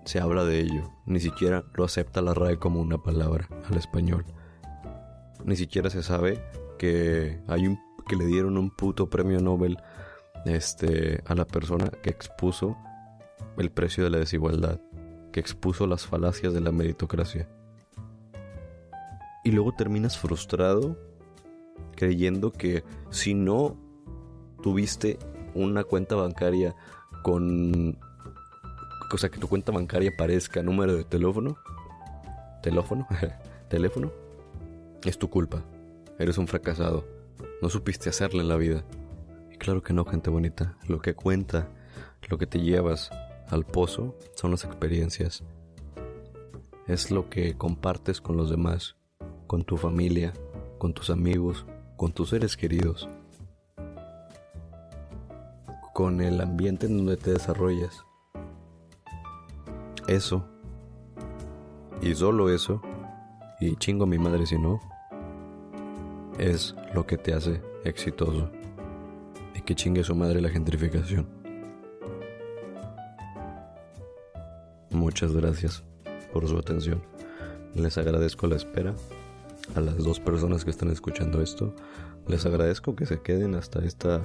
se 0.05 0.21
habla 0.21 0.45
de 0.45 0.61
ello, 0.61 0.91
ni 1.07 1.19
siquiera 1.19 1.65
lo 1.75 1.85
acepta 1.85 2.23
la 2.23 2.33
RAE 2.33 2.59
como 2.59 2.81
una 2.81 3.03
palabra 3.03 3.49
al 3.69 3.77
español. 3.77 4.25
Ni 5.45 5.57
siquiera 5.57 5.91
se 5.91 6.03
sabe 6.03 6.41
que 6.79 7.41
hay 7.49 7.67
un 7.67 7.79
que 8.07 8.17
le 8.17 8.27
dieron 8.27 8.59
un 8.59 8.71
puto 8.71 9.09
premio 9.09 9.41
Nobel 9.41 9.79
este 10.45 11.23
a 11.27 11.35
la 11.35 11.47
persona 11.47 11.91
que 12.03 12.11
expuso 12.11 12.77
el 13.57 13.71
precio 13.71 14.05
de 14.05 14.11
la 14.11 14.19
desigualdad, 14.19 14.81
que 15.33 15.41
expuso 15.41 15.87
las 15.87 16.07
falacias 16.07 16.53
de 16.53 16.61
la 16.61 16.73
meritocracia. 16.73 17.49
Y 19.45 19.53
luego 19.53 19.73
terminas 19.73 20.19
frustrado 20.19 20.97
creyendo 21.97 22.53
que 22.53 22.85
si 23.11 23.35
no 23.35 23.77
tuviste 24.63 25.19
una 25.55 25.85
cuenta 25.85 26.17
bancaria 26.17 26.75
con... 27.23 27.99
O 29.13 29.19
sea, 29.19 29.31
que 29.31 29.39
tu 29.39 29.49
cuenta 29.49 29.71
bancaria 29.71 30.11
parezca 30.17 30.63
número 30.63 30.97
de 30.97 31.05
teléfono. 31.05 31.57
Teléfono. 32.63 33.07
teléfono. 33.69 34.11
Es 35.05 35.19
tu 35.19 35.29
culpa. 35.29 35.63
Eres 36.19 36.39
un 36.39 36.49
fracasado. 36.49 37.07
No 37.63 37.69
supiste 37.69 38.09
hacerlo 38.09 38.41
en 38.41 38.49
la 38.49 38.57
vida. 38.57 38.85
Claro 39.65 39.83
que 39.83 39.95
no, 39.95 40.05
gente 40.05 40.29
bonita. 40.29 40.77
Lo 40.89 41.01
que 41.01 41.15
cuenta, 41.15 41.69
lo 42.29 42.37
que 42.37 42.47
te 42.47 42.61
llevas 42.61 43.11
al 43.49 43.65
pozo 43.65 44.15
son 44.35 44.51
las 44.51 44.63
experiencias. 44.63 45.43
Es 46.87 47.11
lo 47.11 47.31
que 47.31 47.57
compartes 47.57 48.21
con 48.21 48.37
los 48.37 48.51
demás, 48.51 48.95
con 49.47 49.65
tu 49.65 49.79
familia, 49.79 50.35
con 50.77 50.93
tus 50.93 51.09
amigos, 51.09 51.65
con 51.97 52.13
tus 52.13 52.29
seres 52.29 52.59
queridos, 52.59 53.09
con 55.95 56.21
el 56.21 56.43
ambiente 56.43 56.85
en 56.85 56.99
donde 56.99 57.17
te 57.17 57.31
desarrollas. 57.31 58.05
Eso, 60.07 60.45
y 62.03 62.15
solo 62.15 62.51
eso, 62.51 62.83
y 63.61 63.77
chingo 63.77 64.05
a 64.05 64.09
mi 64.09 64.19
madre 64.19 64.45
si 64.45 64.59
no, 64.59 64.79
es 66.39 66.75
lo 66.93 67.07
que 67.07 67.17
te 67.17 67.33
hace 67.33 67.63
exitoso. 67.85 68.51
Que 69.65 69.75
chingue 69.75 70.05
su 70.05 70.15
madre 70.15 70.41
la 70.41 70.51
gentrificación. 70.51 71.27
Muchas 74.91 75.33
gracias 75.33 75.83
por 76.33 76.47
su 76.47 76.59
atención. 76.59 77.03
Les 77.75 77.97
agradezco 77.99 78.47
la 78.47 78.57
espera 78.57 78.95
a 79.75 79.81
las 79.81 79.97
dos 79.97 80.21
personas 80.21 80.65
que 80.65 80.71
están 80.71 80.91
escuchando 80.91 81.41
esto. 81.41 81.75
Les 82.29 82.45
agradezco 82.47 82.95
que 82.95 83.07
se 83.07 83.21
queden 83.21 83.55
hasta 83.55 83.85
esta... 83.85 84.23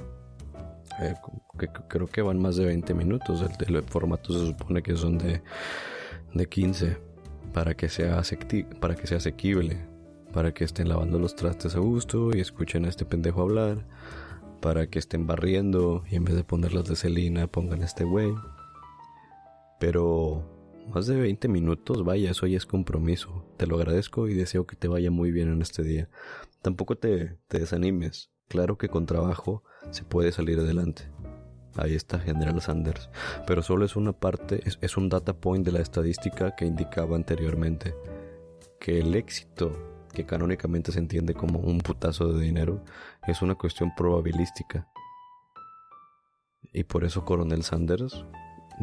Eh, 1.00 1.14
que, 1.58 1.68
creo 1.88 2.06
que 2.06 2.22
van 2.22 2.38
más 2.38 2.56
de 2.56 2.66
20 2.66 2.92
minutos. 2.94 3.42
El, 3.42 3.74
el, 3.74 3.82
formato 3.82 4.32
se 4.32 4.46
supone 4.46 4.82
que 4.82 4.94
son 4.96 5.18
de, 5.18 5.42
de 6.34 6.46
15 6.46 6.98
para 7.54 7.74
que, 7.74 7.88
sea 7.88 8.20
para 8.78 8.94
que 8.94 9.06
sea 9.06 9.18
asequible. 9.18 9.78
Para 10.32 10.52
que 10.52 10.64
estén 10.64 10.88
lavando 10.88 11.18
los 11.18 11.34
trastes 11.34 11.74
a 11.74 11.80
gusto 11.80 12.36
y 12.36 12.40
escuchen 12.40 12.84
a 12.84 12.88
este 12.88 13.04
pendejo 13.04 13.42
hablar. 13.42 13.84
Para 14.60 14.88
que 14.88 14.98
estén 14.98 15.26
barriendo 15.26 16.04
y 16.10 16.16
en 16.16 16.24
vez 16.24 16.36
de 16.36 16.44
ponerlas 16.44 16.84
de 16.84 16.96
Celina 16.96 17.46
pongan 17.46 17.82
este 17.82 18.04
güey. 18.04 18.32
Pero 19.78 20.44
más 20.92 21.06
de 21.06 21.18
20 21.18 21.48
minutos, 21.48 22.04
vaya, 22.04 22.30
eso 22.30 22.46
ya 22.46 22.56
es 22.56 22.66
compromiso. 22.66 23.44
Te 23.56 23.66
lo 23.66 23.76
agradezco 23.76 24.28
y 24.28 24.34
deseo 24.34 24.66
que 24.66 24.76
te 24.76 24.88
vaya 24.88 25.10
muy 25.10 25.30
bien 25.30 25.50
en 25.50 25.62
este 25.62 25.82
día. 25.82 26.08
Tampoco 26.62 26.96
te, 26.96 27.38
desanimes. 27.48 28.30
Claro 28.48 28.76
que 28.76 28.88
con 28.88 29.06
trabajo 29.06 29.62
se 29.90 30.02
puede 30.02 30.32
salir 30.32 30.58
adelante. 30.58 31.04
Ahí 31.76 31.94
está 31.94 32.18
General 32.18 32.60
Sanders. 32.60 33.08
Pero 33.46 33.62
solo 33.62 33.84
es 33.84 33.94
una 33.94 34.12
parte, 34.12 34.60
es, 34.66 34.78
es 34.80 34.96
un 34.96 35.08
data 35.08 35.32
point 35.32 35.64
de 35.64 35.72
la 35.72 35.80
estadística 35.80 36.56
que 36.56 36.66
indicaba 36.66 37.16
anteriormente. 37.16 37.94
Que 38.80 38.98
el 38.98 39.14
éxito, 39.14 39.76
que 40.12 40.26
canónicamente 40.26 40.92
se 40.92 40.98
entiende 40.98 41.34
como 41.34 41.58
un 41.60 41.78
putazo 41.78 42.32
de 42.32 42.40
dinero, 42.42 42.82
es 43.26 43.42
una 43.42 43.54
cuestión 43.54 43.94
probabilística. 43.96 44.88
Y 46.72 46.84
por 46.84 47.04
eso 47.04 47.24
Coronel 47.24 47.62
Sanders 47.62 48.24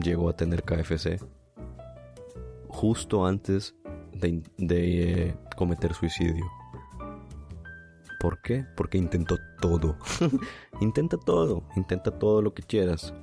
llegó 0.02 0.30
a 0.30 0.36
tener 0.36 0.64
KFC 0.64 1.20
justo 2.68 3.26
antes 3.26 3.76
de, 4.14 4.42
eh, 4.58 5.36
cometer 5.56 5.94
suicidio. 5.94 6.46
¿Por 8.20 8.42
qué? 8.42 8.66
Porque 8.76 8.98
intentó 8.98 9.38
todo. 9.62 9.98
intenta 10.82 11.18
todo, 11.18 11.64
intenta 11.76 12.12
todo 12.12 12.42
lo 12.42 12.54
que 12.54 12.64
quieras. 12.64 13.14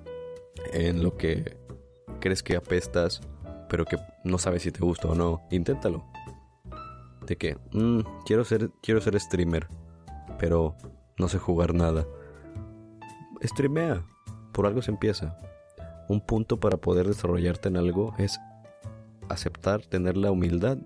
En 0.73 1.03
lo 1.03 1.17
que 1.17 1.57
crees 2.21 2.43
que 2.43 2.57
apestas, 2.57 3.21
pero 3.69 3.85
que 3.85 3.97
no 4.23 4.39
sabes 4.39 4.63
si 4.63 4.71
te 4.71 4.81
gusta 4.81 5.09
o 5.09 5.15
no, 5.15 5.43
inténtalo. 5.51 6.05
De 7.27 7.37
que, 7.37 7.57
mm, 7.73 8.01
quiero, 8.27 8.45
ser, 8.45 8.71
quiero 8.83 9.01
ser 9.01 9.19
streamer, 9.19 9.69
pero 10.39 10.77
no 11.19 11.29
sé 11.29 11.39
jugar 11.39 11.75
nada. 11.75 12.07
Streamea, 13.43 14.05
por 14.53 14.67
algo 14.67 14.83
se 14.83 14.91
empieza. 14.91 15.39
Un 16.09 16.21
punto 16.21 16.61
para 16.61 16.77
poder 16.77 17.07
desarrollarte 17.07 17.69
en 17.69 17.77
algo 17.77 18.15
es 18.19 18.39
aceptar, 19.29 19.83
tener 19.87 20.17
la 20.17 20.31
humildad 20.31 20.79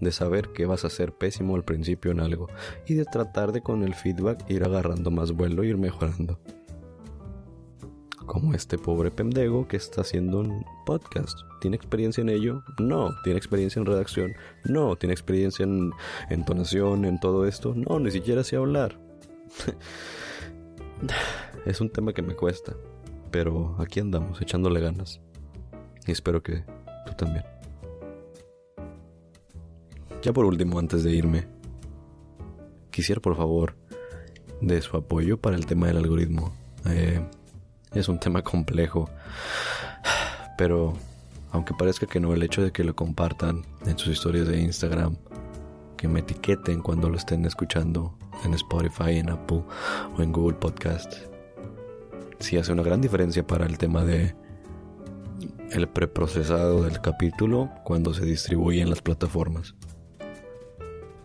de 0.00 0.12
saber 0.12 0.52
que 0.52 0.66
vas 0.66 0.84
a 0.84 0.90
ser 0.90 1.12
pésimo 1.12 1.54
al 1.56 1.64
principio 1.64 2.10
en 2.10 2.20
algo 2.20 2.48
y 2.86 2.94
de 2.94 3.04
tratar 3.04 3.52
de 3.52 3.62
con 3.62 3.82
el 3.82 3.94
feedback 3.94 4.48
ir 4.50 4.64
agarrando 4.64 5.10
más 5.10 5.32
vuelo 5.32 5.64
y 5.64 5.68
ir 5.68 5.78
mejorando. 5.78 6.38
Como 8.26 8.54
este 8.54 8.78
pobre 8.78 9.10
pendejo 9.10 9.68
que 9.68 9.76
está 9.76 10.00
haciendo 10.00 10.40
un 10.40 10.64
podcast. 10.86 11.38
¿Tiene 11.60 11.76
experiencia 11.76 12.22
en 12.22 12.30
ello? 12.30 12.62
No. 12.78 13.14
¿Tiene 13.22 13.38
experiencia 13.38 13.80
en 13.80 13.86
redacción? 13.86 14.32
No. 14.64 14.96
¿Tiene 14.96 15.12
experiencia 15.12 15.64
en 15.64 15.92
entonación, 16.30 17.04
en 17.04 17.20
todo 17.20 17.46
esto? 17.46 17.74
No, 17.74 18.00
ni 18.00 18.10
siquiera 18.10 18.42
sé 18.42 18.56
hablar. 18.56 18.98
es 21.66 21.80
un 21.80 21.90
tema 21.90 22.12
que 22.12 22.22
me 22.22 22.34
cuesta. 22.34 22.74
Pero 23.30 23.76
aquí 23.78 24.00
andamos, 24.00 24.40
echándole 24.40 24.80
ganas. 24.80 25.20
Y 26.06 26.12
espero 26.12 26.42
que 26.42 26.64
tú 27.06 27.12
también. 27.16 27.44
Ya 30.22 30.32
por 30.32 30.46
último, 30.46 30.78
antes 30.78 31.04
de 31.04 31.12
irme, 31.12 31.46
quisiera 32.90 33.20
por 33.20 33.36
favor 33.36 33.74
de 34.60 34.80
su 34.80 34.96
apoyo 34.96 35.38
para 35.38 35.56
el 35.56 35.66
tema 35.66 35.88
del 35.88 35.98
algoritmo. 35.98 36.54
Eh, 36.86 37.20
es 37.94 38.08
un 38.08 38.18
tema 38.18 38.42
complejo, 38.42 39.08
pero 40.58 40.94
aunque 41.52 41.74
parezca 41.74 42.06
que 42.06 42.20
no, 42.20 42.34
el 42.34 42.42
hecho 42.42 42.62
de 42.62 42.72
que 42.72 42.84
lo 42.84 42.96
compartan 42.96 43.64
en 43.86 43.96
sus 43.98 44.08
historias 44.12 44.48
de 44.48 44.60
Instagram, 44.60 45.16
que 45.96 46.08
me 46.08 46.20
etiqueten 46.20 46.80
cuando 46.80 47.08
lo 47.08 47.16
estén 47.16 47.44
escuchando 47.44 48.18
en 48.44 48.54
Spotify, 48.54 49.18
en 49.18 49.30
Apple 49.30 49.62
o 50.16 50.22
en 50.22 50.32
Google 50.32 50.56
Podcast, 50.56 51.14
sí 52.40 52.56
hace 52.56 52.72
una 52.72 52.82
gran 52.82 53.00
diferencia 53.00 53.46
para 53.46 53.66
el 53.66 53.78
tema 53.78 54.04
de 54.04 54.34
el 55.70 55.88
preprocesado 55.88 56.82
del 56.82 57.00
capítulo 57.00 57.70
cuando 57.84 58.14
se 58.14 58.24
distribuye 58.24 58.80
en 58.80 58.90
las 58.90 59.02
plataformas 59.02 59.74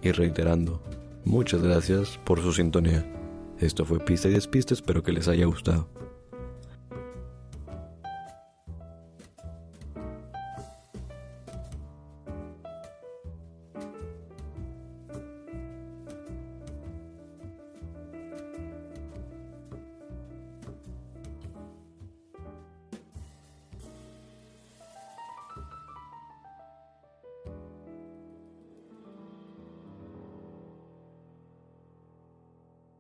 y 0.02 0.12
reiterando, 0.12 0.82
muchas 1.26 1.62
gracias 1.62 2.20
por 2.24 2.42
su 2.42 2.54
sintonía. 2.54 3.06
Esto 3.60 3.86
fue 3.86 4.00
Pista 4.00 4.30
y 4.30 4.34
Despista, 4.34 4.74
espero 4.74 5.04
que 5.04 5.12
les 5.12 5.28
haya 5.28 5.46
gustado. 5.46 5.90